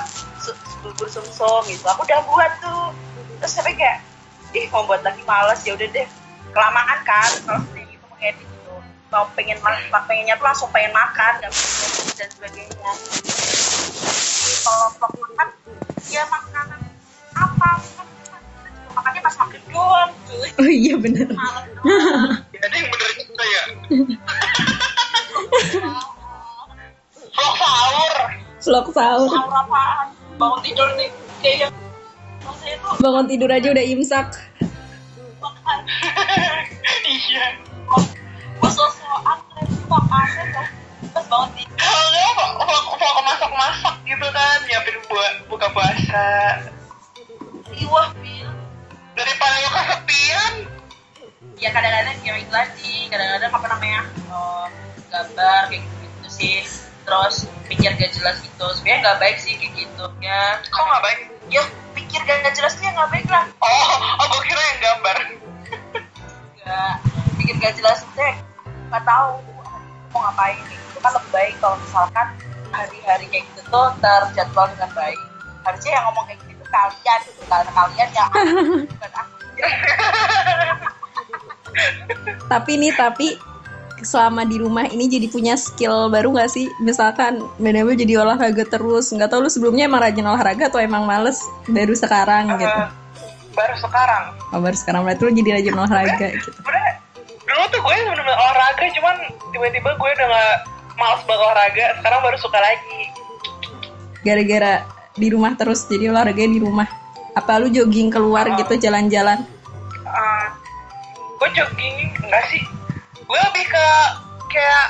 bubur 0.86 1.10
sumsum 1.10 1.66
gitu. 1.68 1.84
Aku 1.90 2.06
udah 2.06 2.22
buat 2.30 2.52
tuh. 2.62 2.94
Terus 3.42 3.54
tapi 3.58 3.74
kayak 3.74 4.06
ih 4.54 4.70
mau 4.70 4.86
buat 4.86 5.02
lagi 5.02 5.26
males 5.26 5.60
ya 5.66 5.74
udah 5.74 5.90
deh. 5.90 6.08
Kelamaan 6.54 7.00
kan 7.04 7.30
kalau 7.44 7.62
sendiri 7.70 7.98
itu 7.98 8.06
mengedit 8.14 8.46
gitu 8.46 8.74
mau 9.08 9.26
pengen 9.34 9.58
ma- 9.64 10.06
pengennya 10.06 10.38
tuh 10.38 10.46
langsung 10.46 10.70
pengen 10.70 10.94
makan 10.94 11.34
dan 11.42 12.30
sebagainya. 12.30 12.92
Kalau 14.62 14.88
vlog 15.00 15.14
makan 15.26 15.48
ya 16.08 16.24
makanan 16.30 16.77
apa 17.58 17.70
makannya 18.94 19.22
pas 19.22 19.36
makan 19.42 19.62
doang 19.70 20.12
cuy 20.30 20.50
Oh 20.58 20.70
iya 20.70 20.96
doang 20.98 21.30
Jadi 22.54 22.76
yang 22.78 22.90
bener 22.94 23.10
juga 23.18 23.46
ya. 23.46 23.64
Vlog 27.34 27.56
sahur. 27.58 28.16
Vlog 28.62 28.88
sahur. 28.94 29.30
sahur 29.30 29.54
apaan 29.54 30.08
bangun 30.38 30.60
tidur 30.62 30.90
nih 30.98 31.10
kayak 31.42 31.70
Bangun 33.02 33.26
tidur 33.26 33.50
aja 33.50 33.68
udah 33.74 33.86
imsak. 33.86 34.28
Iya. 37.08 37.46
gue 38.58 38.72
sosokan 38.74 39.38
kan 39.54 40.68
pas 41.14 41.26
bangun 41.30 41.50
tidur 41.56 41.78
Kalau 41.78 42.56
vlog 42.58 42.86
vlog 42.98 43.18
masak-masak 43.26 43.96
gitu 44.06 44.28
kan, 44.34 44.58
nyiapin 44.66 44.96
buat 45.08 45.34
buka 45.48 45.68
puasa. 45.72 46.26
Riwah 47.78 48.10
Phil 48.20 48.50
Daripada 49.18 49.56
lo 49.66 49.70
kesepian, 49.74 50.54
ya 51.58 51.74
kadang-kadang 51.74 52.22
itu 52.22 52.52
tadi 52.54 53.10
kadang-kadang 53.10 53.50
apa 53.50 53.68
namanya 53.74 54.02
eh, 54.14 54.66
gambar 55.10 55.62
kayak 55.74 55.82
gitu 55.82 55.96
gitu 56.06 56.30
sih. 56.30 56.62
Terus 57.02 57.50
pikir 57.66 57.98
gak 57.98 58.14
jelas 58.14 58.38
gitu. 58.46 58.66
Sebenarnya 58.78 59.00
nggak 59.02 59.18
baik 59.18 59.38
sih 59.42 59.58
kayak 59.58 59.74
gitu 59.74 60.06
ya. 60.22 60.62
Kok 60.70 60.86
nggak 60.86 61.02
baik? 61.02 61.20
ya 61.48 61.64
pikir 61.96 62.20
gak 62.28 62.54
jelas 62.54 62.76
tuh 62.76 62.84
ya 62.86 62.92
nggak 62.94 63.10
baik 63.10 63.28
lah. 63.32 63.44
Oh, 63.64 63.90
oh 64.22 64.26
gue 64.38 64.42
kira 64.46 64.62
yang 64.62 64.80
gambar. 64.86 65.18
nggak 66.62 66.94
pikir 67.42 67.56
gak 67.58 67.74
jelas 67.80 68.06
itu 68.06 68.22
ya 68.22 68.34
nggak 68.94 69.02
tahu. 69.02 69.42
Mau 70.14 70.20
ngapain 70.30 70.62
gitu. 70.62 70.98
Kan 71.02 71.12
lebih 71.18 71.32
baik 71.34 71.54
kalau 71.58 71.78
misalkan 71.82 72.28
hari-hari 72.70 73.26
kayak 73.34 73.50
gitu 73.50 73.62
tuh 73.66 73.90
terjadwal 73.98 74.70
dengan 74.78 74.92
baik. 74.94 75.20
Harusnya 75.66 75.92
yang 75.98 76.06
ngomong 76.12 76.26
kayak 76.30 76.38
gitu 76.46 76.47
kalian 76.70 77.20
gitu 77.26 77.44
karena 77.48 77.72
kalian 77.72 78.10
yang 78.14 78.30
bukan 78.92 79.12
aku 79.16 79.36
Tapi 82.48 82.72
nih 82.80 82.94
tapi 82.96 83.38
selama 84.06 84.46
di 84.46 84.62
rumah 84.62 84.86
ini 84.86 85.10
jadi 85.10 85.28
punya 85.30 85.58
skill 85.58 86.10
baru 86.14 86.34
gak 86.38 86.54
sih? 86.54 86.70
Misalkan 86.82 87.42
Benabel 87.58 87.98
jadi 87.98 88.22
olahraga 88.22 88.66
terus, 88.70 89.10
nggak 89.10 89.30
tahu 89.34 89.46
lu 89.46 89.50
sebelumnya 89.50 89.90
emang 89.90 90.06
rajin 90.06 90.26
olahraga 90.26 90.70
atau 90.70 90.80
emang 90.82 91.06
males 91.10 91.42
baru 91.70 91.94
sekarang 91.98 92.54
gitu? 92.62 92.70
Eh, 92.70 92.90
baru 93.58 93.76
sekarang. 93.82 94.24
Oh 94.54 94.62
baru 94.62 94.78
sekarang 94.78 95.02
berarti 95.06 95.22
lu 95.26 95.32
jadi 95.34 95.50
rajin 95.62 95.76
olahraga 95.76 96.28
gitu. 96.38 96.50
Sebenernya 96.54 96.94
dulu 97.48 97.64
tuh 97.74 97.82
gue 97.82 97.96
bener-bener 98.06 98.38
olahraga, 98.38 98.86
cuman 98.94 99.16
tiba-tiba 99.50 99.90
gue 99.98 100.10
udah 100.14 100.28
gak 100.30 100.56
males 100.98 101.22
banget 101.26 101.42
olahraga. 101.42 101.86
Sekarang 102.02 102.20
baru 102.22 102.38
suka 102.38 102.60
lagi. 102.62 103.00
Gara-gara 104.22 104.74
di 105.18 105.28
rumah 105.28 105.58
terus 105.58 105.84
jadi 105.86 106.10
olahraga 106.10 106.46
di 106.46 106.62
rumah. 106.62 106.86
Apa 107.34 107.58
lu 107.58 107.70
jogging 107.70 108.10
keluar 108.10 108.50
gitu 108.56 108.78
jalan-jalan? 108.80 109.42
Eh, 110.02 110.46
gue 111.38 111.50
jogging 111.54 111.96
enggak 112.22 112.44
sih? 112.48 112.62
Gue 113.20 113.38
lebih 113.38 113.66
ke 113.66 113.86
kayak 114.48 114.86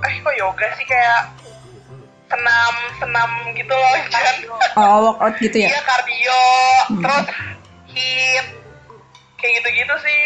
eh 0.00 0.14
kok 0.16 0.34
yoga 0.34 0.66
sih 0.76 0.86
kayak 0.86 1.20
senam 2.30 2.74
senam 2.96 3.30
gitu 3.52 3.74
loh 3.74 3.94
Jan. 4.06 4.36
Oh 4.80 4.96
workout 5.10 5.36
gitu 5.36 5.56
ya? 5.60 5.68
Iya 5.68 5.82
kardio, 5.82 6.42
Hmm. 6.88 7.02
terus 7.02 7.26
hit 7.90 8.46
kayak 9.36 9.52
gitu-gitu 9.58 9.94
sih. 9.98 10.20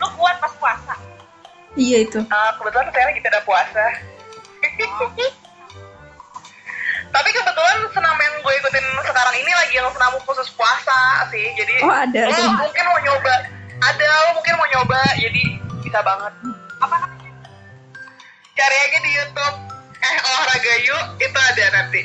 lu 0.00 0.06
kuat 0.16 0.40
pas 0.40 0.52
puasa 0.56 0.94
Iya 1.76 2.02
itu. 2.02 2.18
Eh, 2.18 2.50
kebetulan 2.56 2.86
sekarang 2.88 3.12
kita 3.14 3.28
ada 3.30 3.40
puasa. 3.44 3.84
Tapi 7.10 7.28
kebetulan 7.28 7.78
senam 7.90 8.16
yang 8.16 8.34
gue 8.38 8.54
ikutin 8.54 8.86
sekarang 9.02 9.34
ini 9.36 9.50
lagi 9.50 9.74
yang 9.74 9.90
senam 9.90 10.14
khusus 10.22 10.48
puasa 10.54 10.98
sih. 11.28 11.46
Jadi 11.54 11.74
Oh, 11.82 11.90
ada 11.90 12.20
lo 12.26 12.34
tuh. 12.34 12.50
mungkin 12.56 12.84
mau 12.86 12.98
nyoba. 13.00 13.34
Ada 13.80 14.04
lo 14.04 14.30
mungkin 14.36 14.54
mau 14.54 14.68
nyoba. 14.68 15.00
Jadi 15.16 15.42
bisa 15.80 16.00
banget. 16.00 16.32
apa 16.80 16.96
namanya 16.96 17.28
Cari 18.54 18.76
aja 18.78 18.98
di 19.00 19.10
YouTube. 19.12 19.56
Eh 20.00 20.16
olahraga 20.18 20.74
yuk 20.80 21.04
itu 21.18 21.38
ada 21.40 21.64
nanti. 21.74 22.02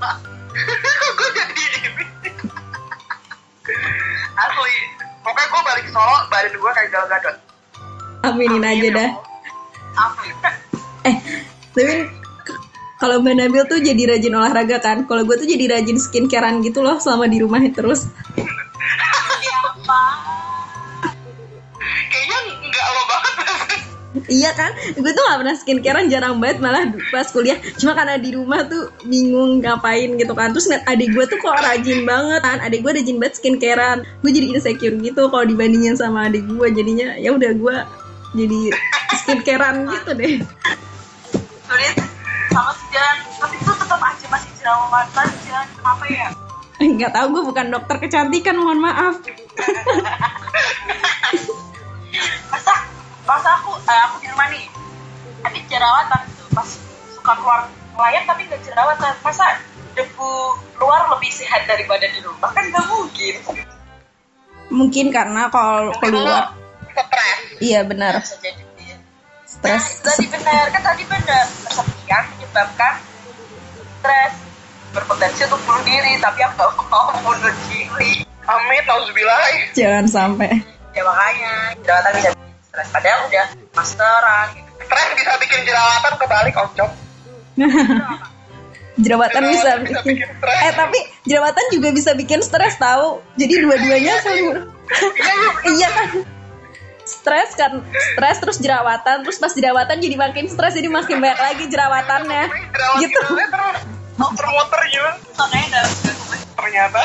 Kok 0.00 1.10
gue 1.12 1.28
jadi 1.34 1.64
ini? 1.76 2.04
Asli. 4.40 4.74
Pokoknya 5.20 5.46
gue 5.46 5.62
balik 5.62 5.86
Solo, 5.90 6.16
badan 6.26 6.54
gue 6.54 6.70
kayak 6.72 6.88
gal-gadot. 6.90 7.36
Aminin 8.22 8.64
aja 8.64 8.80
ya 8.80 8.90
dah. 8.94 9.10
Amin. 9.98 10.34
Eh, 11.00 11.16
tapi 11.72 12.04
kalau 13.00 13.24
Mbak 13.24 13.34
Nabil 13.40 13.64
tuh 13.64 13.80
jadi 13.80 14.02
rajin 14.12 14.36
olahraga 14.36 14.76
kan? 14.76 15.08
Kalau 15.08 15.24
gue 15.24 15.32
tuh 15.40 15.48
jadi 15.48 15.72
rajin 15.72 15.96
skincarean 15.96 16.60
gitu 16.60 16.84
loh 16.84 17.00
selama 17.00 17.24
di 17.32 17.40
rumah 17.40 17.64
terus. 17.72 18.12
siapa 19.40 20.02
Kayaknya 22.12 22.38
nggak 22.60 22.86
lo 22.92 23.02
banget. 23.08 23.38
Iya 24.28 24.50
kan? 24.52 24.70
Gue 25.00 25.12
tuh 25.16 25.22
gak 25.24 25.38
pernah 25.40 25.56
skincarean 25.56 26.06
jarang 26.12 26.44
banget 26.44 26.60
malah 26.60 26.92
pas 27.08 27.24
kuliah. 27.32 27.56
Cuma 27.80 27.96
karena 27.96 28.20
di 28.20 28.36
rumah 28.36 28.68
tuh 28.68 28.92
bingung 29.08 29.64
ngapain 29.64 30.20
gitu 30.20 30.36
kan. 30.36 30.52
Terus 30.52 30.68
ngeliat 30.68 30.84
adik 30.84 31.08
gue 31.16 31.24
tuh 31.24 31.38
kok 31.40 31.56
rajin 31.56 32.04
banget 32.04 32.40
kan. 32.44 32.60
Adik 32.60 32.84
gue 32.84 32.92
rajin 33.00 33.16
banget 33.16 33.40
skincarean. 33.40 34.04
Gue 34.20 34.30
jadi 34.36 34.46
insecure 34.52 35.00
gitu 35.00 35.32
kalau 35.32 35.48
dibandingin 35.48 35.96
sama 35.96 36.28
adik 36.28 36.44
gue. 36.44 36.68
Jadinya 36.68 37.16
ya 37.16 37.32
udah 37.32 37.50
gue 37.56 37.76
jadi 38.36 38.60
skincarean 39.24 39.88
gitu 39.88 40.10
deh. 40.12 40.44
Sama 42.50 42.72
si 42.74 42.84
Jan 42.90 43.16
tapi 43.38 43.54
tuh 43.60 43.74
tetap 43.74 44.00
aja 44.00 44.26
masih 44.28 44.50
jerawatan 44.56 45.26
Jan 45.42 45.66
kenapa 45.72 46.04
ya 46.06 46.28
Nggak 46.80 47.12
tahu 47.12 47.26
gue 47.30 47.42
bukan 47.46 47.66
dokter 47.68 47.96
kecantikan 47.98 48.56
mohon 48.56 48.80
maaf. 48.80 49.20
masa 52.50 52.72
masa 53.22 53.50
aku 53.54 53.76
eh, 53.78 54.00
aku 54.08 54.16
di 54.18 54.28
rumah 54.28 54.48
nih 54.48 54.64
tapi 55.40 55.58
jerawatan 55.66 56.20
tuh 56.34 56.48
pas 56.50 56.68
suka 57.10 57.32
keluar 57.34 57.60
layar 57.94 58.22
tapi 58.24 58.44
nggak 58.44 58.60
jerawatan 58.62 59.12
masa 59.20 59.60
debu 59.92 60.30
luar 60.76 61.04
lebih 61.12 61.30
sehat 61.30 61.64
daripada 61.64 62.06
di 62.06 62.20
rumah 62.20 62.48
kan 62.48 62.64
nggak 62.66 62.84
mungkin 62.86 63.34
Mungkin 64.70 65.10
karena 65.10 65.50
kalau 65.50 65.90
keluar. 65.98 66.54
stres. 66.86 67.58
Iya 67.58 67.82
benar. 67.82 68.22
dia 68.22 68.54
Stres. 69.42 69.98
Nah, 69.98 70.14
tadi 70.14 70.26
benar 70.30 70.64
kan 70.70 70.82
tadi 70.86 71.02
benar 71.04 71.42
kesepian 71.66 72.24
menyebabkan 72.50 72.94
stres. 74.02 74.34
Berpotensi 74.90 75.46
untuk 75.46 75.62
bunuh 75.70 75.86
diri 75.86 76.18
tapi 76.18 76.42
aku 76.42 76.58
nggak 76.58 76.90
mau 76.90 77.14
bunuh 77.22 77.54
diri. 77.70 78.26
Amin, 78.50 78.82
nauzubillah. 78.90 79.70
Jangan 79.78 80.06
sampai. 80.10 80.50
ya 80.90 81.06
makanya 81.06 81.50
jerawatan 81.86 82.12
bisa 82.18 82.30
bikin 82.34 82.58
stres. 82.66 82.88
Padahal 82.90 83.18
udah 83.30 83.46
masteran. 83.78 84.46
Gitu 84.58 84.70
Stres 84.90 85.08
bisa 85.14 85.32
bikin 85.38 85.60
jerawatan 85.62 86.12
kebalik, 86.18 86.54
oncom. 86.58 86.90
jerawatan 89.04 89.42
bisa 89.54 89.70
bisa 89.80 90.02
bikin 90.02 90.28
bikin 90.28 90.28
eh 90.66 90.72
tapi 90.76 90.98
jerawatan 91.24 91.64
juga 91.70 91.88
bisa 91.94 92.10
bikin 92.18 92.42
stres 92.42 92.74
tahu? 92.74 93.22
Jadi 93.38 93.54
dua-duanya 93.62 94.18
saling 94.26 94.66
Iya, 94.90 95.32
iya. 95.38 95.50
iya 95.70 95.88
kan 95.94 96.06
stres 97.20 97.52
kan 97.52 97.84
stres 97.84 98.36
terus 98.40 98.58
jerawatan 98.58 99.22
terus 99.22 99.36
pas 99.36 99.52
jerawatan 99.52 100.00
jadi 100.00 100.16
makin 100.16 100.48
stres 100.48 100.72
jadi 100.72 100.88
makin 100.88 101.20
banyak 101.20 101.40
lagi 101.40 101.64
jerawatannya 101.68 102.48
Jerawat 102.48 103.00
gitu 103.04 103.18
terus 103.28 103.78
muter-muter 104.16 104.80
gitu. 104.88 105.10
makanya 105.36 105.80
Ternyata. 106.56 107.02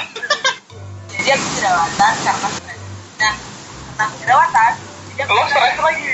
jadi 1.15 1.29
aku 1.35 1.47
jerawatan 1.59 2.13
karena 2.23 2.47
stres 2.55 2.79
nah 3.19 3.33
karena 3.95 4.15
jerawatan 4.23 4.73
Lo 5.15 5.47
stres 5.47 5.79
lagi. 5.79 6.11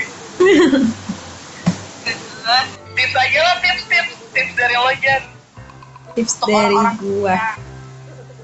Tips 2.94 3.14
aja 3.18 3.40
lah, 3.42 3.56
tips-tips. 3.58 4.14
Tips 4.30 4.52
dari 4.54 4.76
lo, 4.78 4.94
Jan. 5.02 5.22
tips 6.12 6.36
untuk 6.38 6.48
dari 6.52 6.60
orang-orang 6.70 6.96
gua 7.00 7.32
yang 7.32 7.58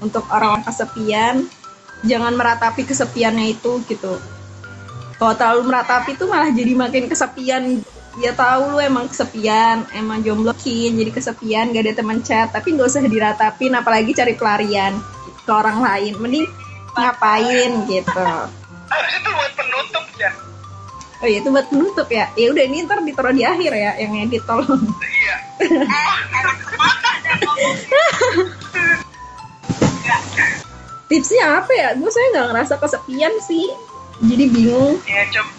untuk 0.01 0.25
orang 0.33 0.63
kesepian 0.65 1.35
jangan 2.01 2.33
meratapi 2.33 2.81
kesepiannya 2.87 3.45
itu 3.53 3.83
gitu 3.85 4.17
kalau 5.19 5.35
terlalu 5.35 5.67
meratapi 5.67 6.15
tuh 6.15 6.31
malah 6.31 6.47
jadi 6.47 6.79
makin 6.79 7.11
kesepian. 7.11 7.83
Ya 8.19 8.35
tahu 8.35 8.75
lu 8.75 8.83
emang 8.83 9.07
kesepian 9.07 9.87
emang 9.95 10.19
jomblokin 10.23 10.95
jadi 10.95 11.11
kesepian 11.11 11.75
gak 11.75 11.83
ada 11.83 11.93
teman 11.99 12.23
chat. 12.23 12.55
Tapi 12.55 12.79
nggak 12.79 12.87
usah 12.87 13.03
diratapin 13.03 13.75
apalagi 13.75 14.15
cari 14.15 14.39
pelarian 14.39 14.95
ke 15.43 15.51
orang 15.51 15.83
lain. 15.83 16.15
Mending 16.23 16.47
ngapain 16.95 17.71
gitu. 17.91 18.31
Harus 18.89 19.13
itu 19.13 19.29
buat 19.29 19.53
penutup, 19.53 20.01
Jan. 20.17 20.33
oh 21.19 21.27
iya 21.27 21.43
itu 21.43 21.51
buat 21.51 21.67
penutup 21.67 22.07
ya. 22.07 22.31
Ya 22.39 22.47
udah 22.55 22.63
ini 22.63 22.87
ntar 22.87 23.03
ditaruh 23.03 23.35
di 23.35 23.43
akhir 23.43 23.75
ya 23.75 23.99
yang 23.99 24.15
edit 24.23 24.39
tolong. 24.47 24.87
Iya. 25.03 25.35
tipsnya 31.11 31.59
apa 31.59 31.71
ya? 31.75 31.91
Gue 31.99 32.07
saya 32.07 32.31
nggak 32.31 32.55
ngerasa 32.55 32.79
kesepian 32.79 33.35
sih 33.43 33.67
jadi 34.19 34.43
bingung. 34.51 34.99
Ya 35.07 35.23
coba 35.31 35.51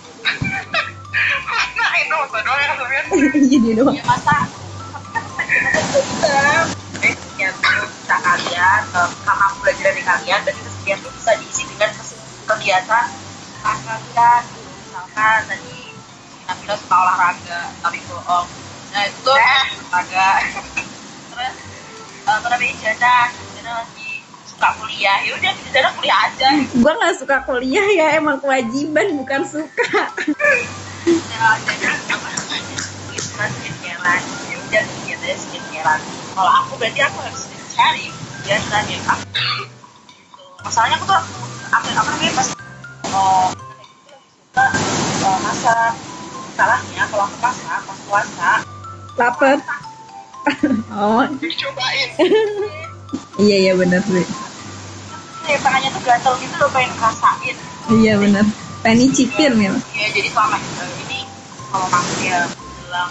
nah 1.80 1.90
itu 1.96 2.12
masa 2.12 2.38
doang 2.44 2.60
yang 2.60 2.72
kesepian 2.76 3.04
jadi 3.56 3.68
doang. 3.80 3.94
Ya 3.96 4.04
masa. 4.04 4.36
Eh 7.00 7.14
ya 7.40 7.48
bisa 7.56 8.16
kalian 8.20 8.82
eh, 8.84 9.08
karena 9.24 9.44
aku 9.48 9.56
belajar 9.64 9.84
dari 9.90 10.02
kalian 10.04 10.40
berarti 10.44 10.60
kesepian 10.60 10.98
tuh 11.00 11.12
bisa 11.16 11.30
diisi 11.40 11.62
dengan 11.64 11.90
kegiatan 12.44 13.06
kalian 13.64 14.42
misalkan 14.84 15.40
tadi 15.48 15.76
Nabila 16.44 16.74
suka 16.76 16.96
olahraga 17.00 17.60
tapi 17.80 17.98
bohong. 18.10 18.46
Nah 18.92 19.02
itu 19.08 19.18
tuh 19.24 19.34
olahraga. 19.34 20.28
Terus 21.30 21.56
eh, 22.28 22.38
namanya 22.52 22.74
Jana 22.84 23.16
Jana 23.56 23.70
lagi 23.80 23.99
suka 24.60 24.76
kuliah 24.76 25.18
ya 25.24 25.32
udah 25.40 25.52
Jana 25.72 25.88
kuliah 25.96 26.18
aja 26.28 26.48
gue 26.68 26.92
nggak 26.92 27.16
suka 27.16 27.36
kuliah 27.48 27.86
ya 27.96 28.20
emang 28.20 28.36
kewajiban 28.44 29.16
bukan 29.16 29.40
suka 29.48 29.88
Nah, 31.08 31.56
Jana 31.64 31.96
apa 31.96 32.28
namanya 32.28 32.76
kan 33.40 33.48
skincarean 33.56 34.20
ya 34.52 34.56
udah 34.60 34.82
kegiatannya 34.84 35.36
skincarean 35.40 36.00
kalau 36.36 36.52
aku 36.60 36.76
berarti 36.76 37.00
aku 37.00 37.18
harus 37.24 37.48
cari 37.72 38.12
make 38.44 39.00
up 39.08 39.16
gitu. 39.32 39.64
masalahnya 40.60 41.00
aku 41.00 41.08
tuh 41.08 41.16
apa 41.72 41.88
apa 41.96 42.10
namanya 42.12 42.32
pas 42.36 42.48
oh 43.16 43.48
suka 44.52 44.64
eh, 45.24 45.38
masak 45.40 45.92
salahnya 46.60 47.02
kalau 47.08 47.24
aku 47.24 47.36
masak 47.40 47.80
pas 47.88 47.98
puasa 48.04 48.50
lapar 49.16 49.56
oh 51.00 51.24
dicobain 51.40 52.08
iya 53.40 53.56
iya 53.56 53.72
benar 53.72 54.04
sih 54.04 54.49
ya, 55.50 55.58
tangannya 55.60 55.90
tuh 55.90 56.02
gatel 56.06 56.34
gitu 56.38 56.54
loh 56.58 56.70
pengen 56.70 56.90
ngerasain. 56.94 57.56
Iya 57.90 58.14
benar 58.22 58.46
pengen 58.80 59.12
nyicipin 59.12 59.52
ya 59.60 59.72
ya 59.92 60.06
jadi 60.08 60.28
selama 60.32 60.56
ini 61.04 61.20
kalau 61.68 61.86
maghrib 61.92 62.20
ya 62.24 62.40
bilang 62.80 63.10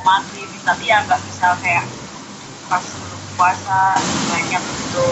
mau 0.00 0.02
maghrib 0.08 0.48
tapi 0.64 0.84
ya 0.88 1.04
nggak 1.04 1.20
bisa 1.28 1.52
kayak 1.60 1.84
pas 2.72 2.80
sebelum 2.80 3.20
puasa 3.36 3.80
banyak 4.32 4.62
gitu 4.64 5.08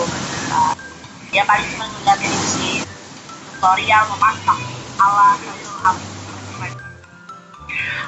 Nah, 0.50 0.74
ya 1.30 1.46
paling 1.46 1.68
cuma 1.76 1.86
ngeliatin 1.86 2.32
itu 2.32 2.46
sih 2.48 2.74
tutorial 3.54 4.02
memasak 4.16 4.58
ala 4.98 5.36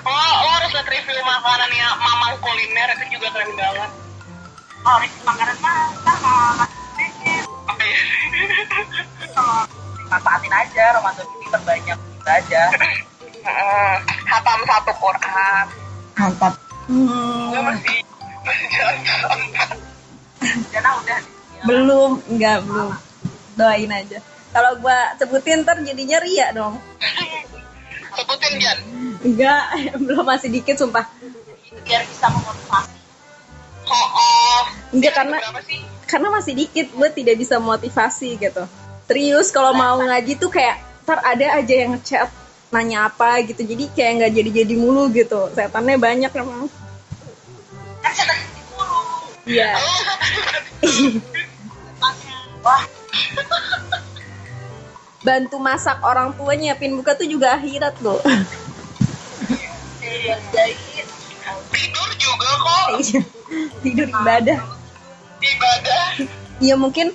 oh 0.03 0.33
lo 0.43 0.51
harus 0.59 0.71
liat 0.75 0.89
review 0.89 1.23
makanan 1.23 1.71
ya 1.71 1.89
mamang 2.03 2.35
kuliner 2.43 2.89
itu 2.99 3.05
juga 3.15 3.31
keren 3.31 3.55
banget. 3.55 3.91
Oh 4.83 4.97
review 4.99 5.23
makanan 5.23 5.57
mah 5.63 6.72
manfaatin 10.13 10.53
aja 10.53 10.85
Ramadan 11.01 11.27
ini 11.27 11.47
terbanyak 11.49 11.99
gitu 11.99 12.29
aja. 12.29 12.63
Heeh. 13.43 13.95
hatam 14.29 14.61
satu 14.69 14.93
Quran. 15.03 15.67
Mantap 16.15 16.55
hmm, 16.87 17.59
masih 17.59 17.99
Jana 20.71 20.91
udah. 21.03 21.21
Ya. 21.23 21.63
belum 21.67 22.11
enggak 22.31 22.59
belum. 22.67 22.93
Doain 23.57 23.91
aja. 23.91 24.19
Kalau 24.53 24.77
gua 24.79 25.17
sebutin 25.17 25.65
ntar 25.65 25.81
jadinya 25.81 26.19
ria 26.21 26.53
dong. 26.53 26.77
Sebutin 28.15 28.53
Jan 28.61 28.79
enggak 29.25 29.65
belum 30.07 30.25
masih 30.29 30.53
dikit 30.53 30.77
sumpah. 30.79 31.09
Biar 31.83 32.05
bisa 32.07 32.31
memotivasi. 32.31 32.97
Oh, 33.91 34.09
oh. 34.15 34.63
enggak 34.95 35.13
karena 35.19 35.41
berapa 35.43 35.63
sih 35.67 35.83
karena 36.13 36.29
masih 36.29 36.53
dikit 36.53 36.93
gue 36.93 37.09
tidak 37.17 37.41
bisa 37.41 37.57
motivasi 37.57 38.37
gitu. 38.37 38.69
Serius 39.09 39.49
kalau 39.49 39.73
mau 39.73 39.97
ngaji 39.97 40.37
tuh 40.37 40.53
kayak 40.53 40.85
ntar 41.09 41.25
ada 41.25 41.57
aja 41.57 41.73
yang 41.73 41.97
ngechat 41.97 42.29
nanya 42.69 43.09
apa 43.09 43.41
gitu. 43.49 43.65
Jadi 43.65 43.89
kayak 43.97 44.13
nggak 44.21 44.33
jadi 44.37 44.51
jadi 44.61 44.75
mulu 44.77 45.09
gitu. 45.09 45.49
Setannya 45.57 45.97
banyak 45.97 46.29
emang. 46.37 46.69
Iya. 49.49 49.73
Wah 52.61 52.85
bantu 55.23 55.55
masak 55.63 56.03
orang 56.03 56.35
tua 56.35 56.59
nyiapin 56.59 56.99
buka 56.99 57.15
tuh 57.15 57.31
juga 57.31 57.55
akhirat 57.55 57.95
loh 58.03 58.19
yang 60.03 60.43
jahit 60.51 61.07
tidur 61.71 62.11
juga 62.19 62.49
kok. 62.59 62.87
Iya. 62.99 63.23
tidur 63.87 64.09
ibadah 64.11 64.59
ibadah 65.43 66.07
Iya 66.63 66.79
mungkin 66.79 67.11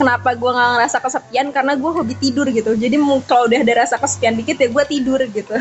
kenapa 0.00 0.32
gue 0.32 0.48
nggak 0.48 0.70
ngerasa 0.80 0.98
kesepian? 1.04 1.52
Karena 1.52 1.76
gue 1.76 1.90
hobi 1.92 2.16
tidur 2.16 2.48
gitu. 2.48 2.72
Jadi 2.72 2.96
kalau 3.28 3.44
udah 3.44 3.60
ada 3.60 3.84
rasa 3.84 4.00
kesepian 4.00 4.32
dikit 4.40 4.56
ya 4.56 4.72
gue 4.72 4.84
tidur 4.88 5.20
gitu. 5.28 5.52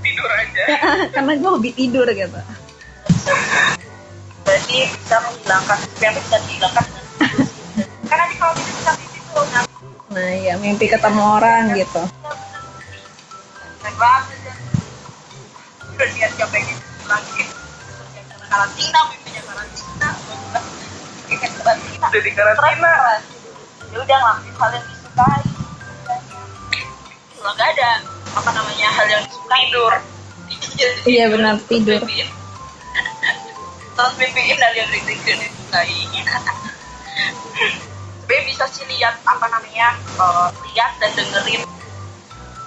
Tidur 0.00 0.30
aja. 0.32 0.62
Karena 1.14 1.36
gue 1.36 1.50
hobi 1.52 1.70
tidur 1.76 2.08
gitu. 2.08 2.40
Berarti 4.42 4.76
bisa 4.88 5.16
menghilangkan 5.20 5.78
yang 6.00 6.14
bisa 6.16 6.36
dihilangkan 6.48 6.84
dengan 6.88 7.04
tidur. 7.12 7.46
kan 8.08 8.16
nanti 8.20 8.34
kalau 8.40 8.54
kita 8.56 8.72
bisa 8.72 8.92
tidur 8.96 9.44
nah 9.52 9.64
nah 10.12 10.28
ya 10.28 10.54
mimpi 10.60 10.86
ketemu 10.92 11.22
orang 11.24 11.72
gitu. 11.72 12.02
naik 18.52 19.21
udah 22.02 22.20
di 22.22 22.32
karantina 22.34 22.92
ya 23.92 23.98
udah 24.00 24.16
ngelakuin 24.18 24.54
hal 24.56 24.70
yang 24.72 24.86
disukai. 24.88 25.42
Kalau 27.36 27.52
nggak 27.54 27.68
ada 27.76 27.90
apa 28.32 28.50
namanya 28.56 28.88
hal 28.88 29.06
yang 29.06 29.22
disukai 29.28 29.62
tidur. 29.68 29.92
Iya, 31.04 31.24
benar, 31.28 31.54
tidur. 31.68 32.00
terus 33.92 34.14
mimpiin 34.16 34.56
hal 34.56 34.74
yang 34.74 34.88
disukai. 34.88 35.92
Sebenarnya 38.22 38.48
bisa 38.48 38.64
sih 38.72 38.88
lihat 38.88 39.20
apa 39.28 39.44
namanya 39.52 39.92
eh, 40.00 40.48
lihat 40.72 40.96
dan 41.04 41.12
dengerin 41.12 41.60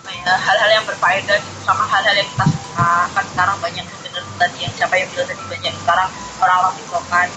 ya, 0.05 0.33
hal-hal 0.37 0.69
yang 0.69 0.85
berfaedah 0.85 1.41
gitu 1.41 1.59
sama 1.65 1.89
hal-hal 1.89 2.13
yang 2.13 2.29
kita 2.37 2.45
suka. 2.53 3.09
Kan 3.17 3.25
sekarang 3.33 3.57
banyak 3.57 3.81
bener 3.81 4.21
tadi 4.37 4.57
yang 4.61 4.73
siapa 4.77 4.93
yang 4.93 5.09
bilang 5.09 5.25
tadi 5.25 5.43
banyak 5.49 5.73
sekarang 5.81 6.09
orang-orang 6.37 6.73
tiktokan 6.77 7.27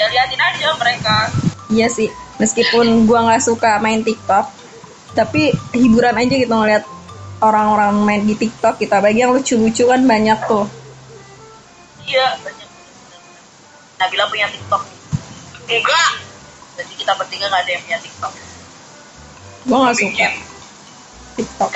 ya 0.00 0.06
liatin 0.08 0.40
aja 0.40 0.68
mereka. 0.80 1.16
Iya 1.68 1.86
sih, 1.92 2.08
meskipun 2.40 3.04
gua 3.04 3.28
nggak 3.28 3.44
suka 3.44 3.76
main 3.84 4.00
TikTok, 4.00 4.48
tapi 5.12 5.52
hiburan 5.76 6.16
aja 6.16 6.34
gitu 6.40 6.50
ngeliat 6.56 6.88
orang-orang 7.44 8.00
main 8.00 8.22
di 8.24 8.32
TikTok 8.32 8.80
kita 8.80 9.04
bagi 9.04 9.20
yang 9.20 9.36
lucu-lucu 9.36 9.84
kan 9.84 10.00
banyak 10.04 10.40
tuh. 10.48 10.64
iya 12.08 12.36
banyak. 12.40 12.68
Nabila 14.00 14.24
punya 14.32 14.48
tiktok. 14.48 14.82
Enggak. 15.68 16.10
Jadi 16.80 16.92
kita 16.96 17.12
bertiga 17.14 17.46
nggak 17.52 17.62
ada 17.62 17.70
yang 17.76 17.82
punya 17.84 17.98
tiktok. 18.00 18.32
Gua 19.68 19.78
nggak 19.84 19.96
suka. 20.00 20.28
TikTok. 21.36 21.70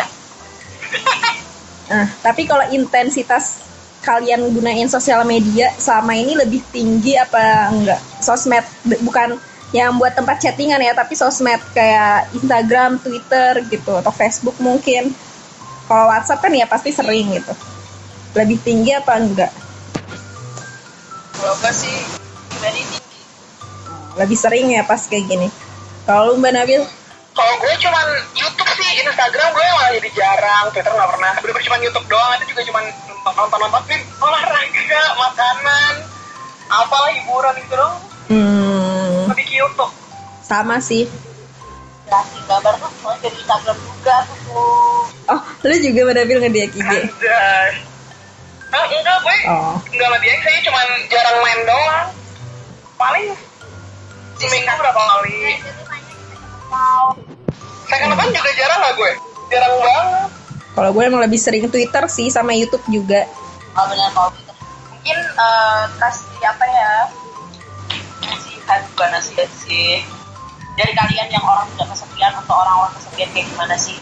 Nah, 1.84 2.08
tapi 2.24 2.48
kalau 2.48 2.64
intensitas 2.72 3.60
kalian 4.04 4.44
gunain 4.52 4.86
sosial 4.86 5.24
media 5.24 5.72
selama 5.80 6.12
ini 6.12 6.36
lebih 6.36 6.60
tinggi 6.68 7.16
apa 7.16 7.72
enggak? 7.72 8.00
Sosmed 8.20 8.62
bukan 9.02 9.40
yang 9.74 9.96
buat 9.98 10.14
tempat 10.14 10.38
chattingan 10.38 10.78
ya, 10.78 10.92
tapi 10.94 11.18
sosmed 11.18 11.58
kayak 11.74 12.30
Instagram, 12.36 13.00
Twitter 13.00 13.64
gitu 13.72 13.98
atau 13.98 14.12
Facebook 14.12 14.54
mungkin. 14.60 15.10
Kalau 15.88 16.08
WhatsApp 16.08 16.44
kan 16.44 16.52
ya 16.52 16.68
pasti 16.68 16.92
sering 16.92 17.32
gitu. 17.32 17.52
Lebih 18.36 18.60
tinggi 18.62 18.92
apa 18.92 19.16
enggak? 19.16 19.52
kalau 21.34 21.60
enggak 21.60 21.76
sih 21.76 21.92
pribadi 22.48 22.80
tinggi 22.88 23.20
Lebih 24.16 24.38
sering 24.38 24.66
ya 24.70 24.86
pas 24.86 25.02
kayak 25.10 25.26
gini. 25.26 25.48
Kalau 26.06 26.38
Mbak 26.38 26.52
Nabil, 26.54 26.80
kalau 27.34 27.54
gue 27.58 27.74
cuman 27.82 28.06
YouTube 28.38 28.70
sih 28.78 29.02
Instagram 29.02 29.50
gue 29.50 29.64
malah 29.74 29.90
jadi 29.98 30.10
jarang 30.14 30.70
Twitter 30.70 30.92
nggak 30.94 31.10
pernah 31.10 31.32
bener 31.42 31.62
cuma 31.66 31.76
YouTube 31.82 32.06
doang 32.06 32.30
itu 32.38 32.44
juga 32.54 32.62
cuma 32.70 32.80
nonton 33.24 33.58
nonton 33.58 33.82
film 33.88 34.04
olahraga 34.20 35.02
makanan 35.16 35.94
apalah 36.68 37.10
hiburan 37.12 37.54
gitu 37.64 37.74
dong 37.76 37.96
hmm, 38.28 39.32
lebih 39.32 39.48
YouTube. 39.48 39.92
Sama 40.44 40.76
sih. 40.76 41.08
kasih 42.04 42.40
gambar 42.44 42.76
tuh 42.76 42.92
dari 43.24 43.32
Instagram 43.32 43.76
juga 43.80 44.14
tuh 44.28 45.08
Oh, 45.24 45.40
lu 45.64 45.74
juga 45.80 46.00
Mbak 46.04 46.14
Nabil 46.20 46.38
ngedia 46.44 46.66
IG? 46.68 46.76
Anjay. 46.84 47.68
Ah, 48.68 48.84
enggak 48.84 49.16
gue 49.24 49.36
Oh. 49.48 49.76
enggak 49.88 50.20
dia 50.20 50.36
saya 50.44 50.58
cuma 50.68 50.80
jarang 51.08 51.36
main 51.40 51.60
doang. 51.64 52.08
Paling 53.00 53.26
seminggu 54.36 54.68
berapa 54.76 55.00
kali. 55.00 55.56
Second 57.88 58.12
account 58.12 58.30
juga 58.36 58.50
jarang 58.52 58.80
lah 58.84 58.92
gue. 58.92 59.12
Jarang 59.48 59.74
banget 59.80 60.28
Kalau 60.74 60.90
gue 60.90 61.02
emang 61.06 61.22
lebih 61.22 61.38
sering 61.38 61.70
Twitter 61.70 62.04
sih 62.10 62.28
sama 62.28 62.50
YouTube 62.54 62.82
juga. 62.90 63.26
oh 63.74 63.86
benar 63.90 64.10
kalau 64.14 64.30
gitu 64.38 64.52
mungkin 64.86 65.18
eh, 65.18 65.82
kasih 65.98 66.46
apa 66.46 66.64
ya 66.66 66.92
nasihat 68.22 68.80
bukan 68.94 69.08
nasihat 69.18 69.50
sih 69.66 69.98
dari 70.78 70.94
kalian 70.94 71.26
yang 71.34 71.42
orang 71.42 71.66
tidak 71.74 71.90
kesepian 71.90 72.32
atau 72.38 72.54
orang-orang 72.54 72.94
kesepian 73.02 73.28
kayak 73.34 73.46
gimana 73.50 73.74
sih 73.74 73.98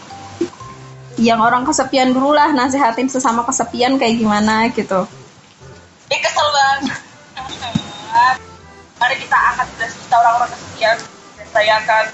yang 1.17 1.41
orang 1.41 1.65
kesepian 1.65 2.13
dulu 2.13 2.37
lah 2.37 2.53
nasihatin 2.53 3.09
sesama 3.09 3.41
kesepian 3.49 3.97
kayak 3.97 4.21
gimana 4.21 4.69
gitu 4.77 5.09
Eh 6.13 6.19
kesel 6.21 6.47
banget. 6.53 7.01
Mari 9.01 9.15
kita 9.17 9.33
angkat 9.33 9.67
belas 9.73 9.91
kita 9.97 10.15
orang-orang 10.21 10.49
kesekian 10.53 10.97
dan 11.41 11.47
saya 11.49 11.71
akan 11.81 12.05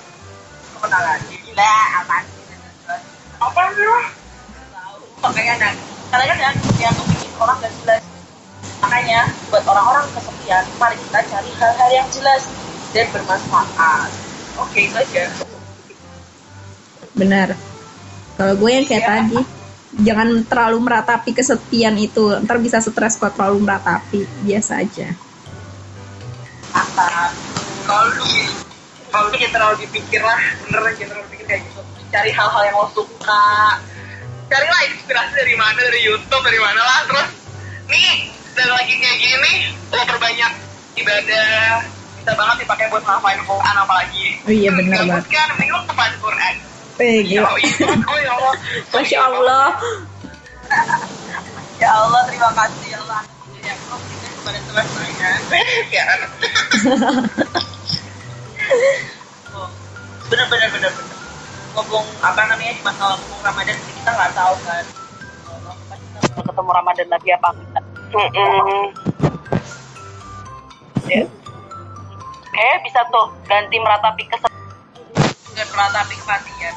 kemenangan. 0.77 1.19
Gila, 1.27 1.73
aman. 1.99 2.23
Apa 3.43 3.61
sih? 3.75 3.83
Nah, 5.29 5.73
karena 6.09 6.25
kan 6.25 6.37
yang 6.41 6.55
yang 6.81 6.95
bikin 7.05 7.31
orang 7.37 7.57
gak 7.61 7.73
jelas. 7.81 8.01
Makanya 8.79 9.19
buat 9.47 9.63
orang-orang 9.63 10.05
kesepian, 10.15 10.63
mari 10.79 10.95
kita 10.97 11.19
cari 11.29 11.51
hal-hal 11.53 11.89
yang 11.93 12.07
jelas 12.09 12.43
dan 12.91 13.05
bermanfaat. 13.13 14.09
Oke, 14.57 14.89
itu 14.89 14.97
aja. 14.97 15.23
benar 17.11 17.51
kalau 18.35 18.55
gue 18.55 18.69
yang 18.71 18.85
kayak 18.87 19.03
Iya. 19.03 19.11
tadi 19.11 19.39
jangan 19.99 20.29
terlalu 20.47 20.77
meratapi 20.79 21.31
kesepian 21.35 21.99
itu 21.99 22.31
ntar 22.45 22.61
bisa 22.63 22.79
stres 22.79 23.19
kalau 23.19 23.33
terlalu 23.35 23.57
meratapi 23.65 24.19
biasa 24.39 24.79
aja 24.79 25.11
Apa? 26.69 27.33
Kalau 27.83 28.13
lu 28.13 28.23
kalau 29.09 29.25
lu 29.25 29.35
jangan 29.35 29.51
terlalu 29.51 29.75
dipikir 29.83 30.21
lah, 30.21 30.37
beneran 30.61 30.93
jangan 30.95 31.09
terlalu 31.11 31.25
dipikir 31.27 31.45
kayak 31.49 31.61
gitu. 31.65 31.81
Cari 32.07 32.29
hal-hal 32.29 32.61
yang 32.61 32.77
lo 32.77 32.87
suka. 32.93 33.43
Carilah 34.49 34.81
inspirasi 34.89 35.33
dari 35.35 35.53
mana, 35.53 35.77
dari 35.77 36.01
YouTube, 36.01 36.41
dari 36.41 36.57
mana 36.57 36.81
lah. 36.81 36.99
Terus, 37.05 37.29
nih, 37.85 38.33
dan 38.53 38.67
lagi 38.69 38.93
kayak 38.97 39.17
gini, 39.17 39.53
lo 39.89 40.01
perbanyak 40.03 40.51
ibadah. 40.97 41.85
Bisa 42.17 42.31
banget 42.33 42.55
dipakai 42.59 42.85
buat 42.89 43.03
ngapain 43.05 43.39
Quran 43.39 43.75
apalagi. 43.77 44.25
Oh 44.43 44.51
iya, 44.51 44.69
Gabut 44.73 44.89
banget. 44.91 45.23
kan, 45.29 45.47
mending 45.53 45.69
lo 45.69 45.79
kepan 45.85 46.11
Quran. 46.19 46.55
eh 46.99 47.23
oh 47.39 47.55
iya, 47.55 47.87
oh 48.11 48.17
ya 48.19 48.31
Allah. 48.35 48.53
masya 48.91 49.19
allah 49.23 49.71
Ya 51.79 51.87
Allah, 51.95 52.21
terima 52.27 52.51
kasih 52.51 52.91
ya 52.91 52.99
Allah. 52.99 53.21
Ya 53.63 53.71
Allah, 53.71 53.99
kepada 54.35 54.59
Tuhan. 54.59 54.85
Ya, 55.87 56.03
Oh, 59.49 59.67
bener 60.29 60.45
bener 60.45 60.69
bener 60.69 60.91
bener 60.91 61.08
ngomong 61.79 62.03
apa 62.19 62.41
namanya 62.45 62.73
di 62.73 62.83
masalah 62.83 63.15
ngomong 63.15 63.41
Ramadan 63.41 63.71
ini 63.73 63.91
kita 63.95 64.11
nggak 64.11 64.31
tahu 64.33 64.53
kan. 64.61 64.83
Oh, 65.63 65.75
kita 66.27 66.41
ketemu 66.43 66.69
Ramadan 66.73 67.07
lagi 67.07 67.29
apa 67.31 67.47
enggak? 67.49 67.83
Mm-mm. 68.09 68.83
ya. 71.05 71.23
Kayak 72.49 72.77
bisa 72.83 72.99
tuh 73.07 73.25
ganti 73.45 73.77
meratapi 73.77 74.23
kesepian 74.25 74.59
dan 75.53 75.67
meratapi 75.69 76.15
kematian 76.17 76.73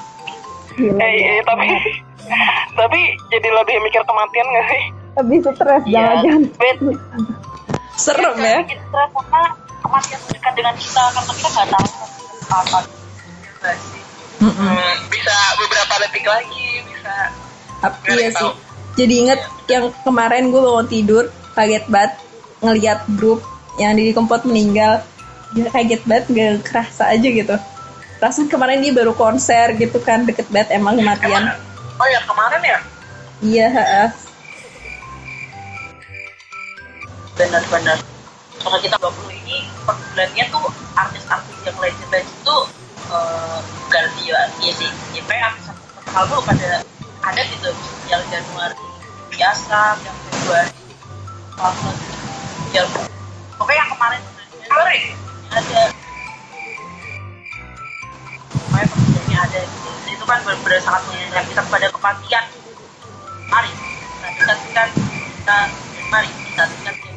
Gila, 0.73 1.01
Eh, 1.01 1.12
iya, 1.19 1.43
tapi 1.43 1.67
tapi 2.81 3.01
jadi 3.29 3.49
lebih 3.51 3.77
mikir 3.83 4.03
kematian 4.03 4.47
gak 4.49 4.67
sih? 4.69 4.83
lebih 5.12 5.37
stres 5.43 5.83
Iya. 5.85 6.01
jangan-jangan. 6.17 6.43
Bet, 6.55 6.77
serem 7.95 8.37
ya. 8.38 8.59
stres 8.65 9.11
karena 9.12 9.43
kematian 9.83 10.21
dekat 10.27 10.53
dengan 10.55 10.75
kita 10.75 11.03
karena 11.11 11.33
kita 11.35 11.49
nggak 11.51 11.69
tahu 11.69 11.87
kapan 12.47 12.85
Iya. 14.43 14.51
Hmm, 14.59 14.95
bisa 15.07 15.37
beberapa 15.55 15.95
detik 16.03 16.27
lagi, 16.27 16.69
bisa. 16.91 17.15
Tapi 17.79 17.95
Nggak 18.03 18.11
ada 18.11 18.19
ya 18.19 18.23
yang 18.27 18.35
sih. 18.35 18.43
tahu. 18.43 18.53
Jadi 18.93 19.15
inget 19.17 19.41
yang 19.71 19.85
kemarin 20.05 20.45
gue 20.53 20.61
bangun 20.61 20.89
tidur 20.91 21.25
kaget 21.55 21.85
banget 21.89 22.13
ngeliat 22.61 23.01
grup 23.17 23.41
yang 23.79 23.95
di 23.95 24.11
Kempot 24.11 24.43
meninggal. 24.43 25.01
Gila 25.55 25.71
kaget 25.71 26.03
banget 26.05 26.25
gak 26.33 26.53
kerasa 26.67 27.15
aja 27.15 27.29
gitu. 27.29 27.57
Perasaan 28.19 28.51
kemarin 28.51 28.83
dia 28.83 28.93
baru 28.95 29.15
konser 29.15 29.75
gitu 29.79 29.99
kan 30.03 30.27
deket 30.27 30.51
banget 30.51 30.75
emang 30.75 30.99
kematian. 30.99 31.55
Oh 31.99 32.09
ya 32.11 32.21
kemarin 32.27 32.61
ya? 32.63 32.79
Iya, 33.43 33.67
heeh. 33.71 34.09
benar-benar 37.33 37.99
karena 38.63 38.79
kita 38.79 38.97
20 39.01 39.41
ini 39.43 39.57
per 39.83 39.97
bulannya 39.99 40.45
tuh 40.53 40.65
artis-artis 40.95 41.59
yang 41.67 41.77
legend-legend 41.81 42.39
tuh 42.45 42.63
uh, 43.11 43.59
ganti 43.93 44.33
ya 44.33 44.41
iya 44.65 44.73
sih 44.73 44.89
ya 45.13 45.23
kayak 45.29 45.53
dulu 46.25 46.41
pada 46.49 46.81
ada 47.23 47.43
gitu 47.45 47.71
yang 48.09 48.25
Januari 48.33 48.81
biasa 49.29 50.01
yang 50.01 50.17
Februari 50.33 50.73
lalu 51.61 51.91
yang 52.73 52.89
pokoknya 53.61 53.79
yang 53.85 53.91
kemarin 53.93 54.21
Kemarin? 54.73 55.03
ada 55.53 55.81
pokoknya 58.57 58.87
per 58.89 58.99
bulannya 59.05 59.39
ada 59.45 59.61
gitu 59.61 59.89
itu 60.09 60.25
kan 60.25 60.39
benar-benar 60.41 60.81
sangat 60.81 61.03
mengingatkan 61.13 61.45
kita 61.53 61.61
kepada 61.69 61.87
kematian 61.93 62.45
mari 63.53 63.71
kita 63.77 64.29
dekatkan 64.41 64.89
kita 65.37 65.59
mari 66.09 66.29
kita 66.49 66.65
dekatkan 66.65 67.11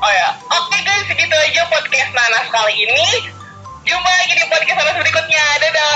Oh 0.00 0.08
ya, 0.08 0.32
oke 0.48 0.80
guys, 0.80 1.04
segitu 1.12 1.36
aja 1.36 1.60
podcast 1.68 2.08
Nanas 2.16 2.48
kali 2.48 2.88
ini. 2.88 3.36
Jumpa 3.84 4.10
lagi 4.12 4.34
di 4.36 4.44
podcast 4.44 4.92
berikutnya. 5.00 5.44
Dadah! 5.60 5.88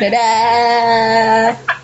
Dadah. 0.00 1.81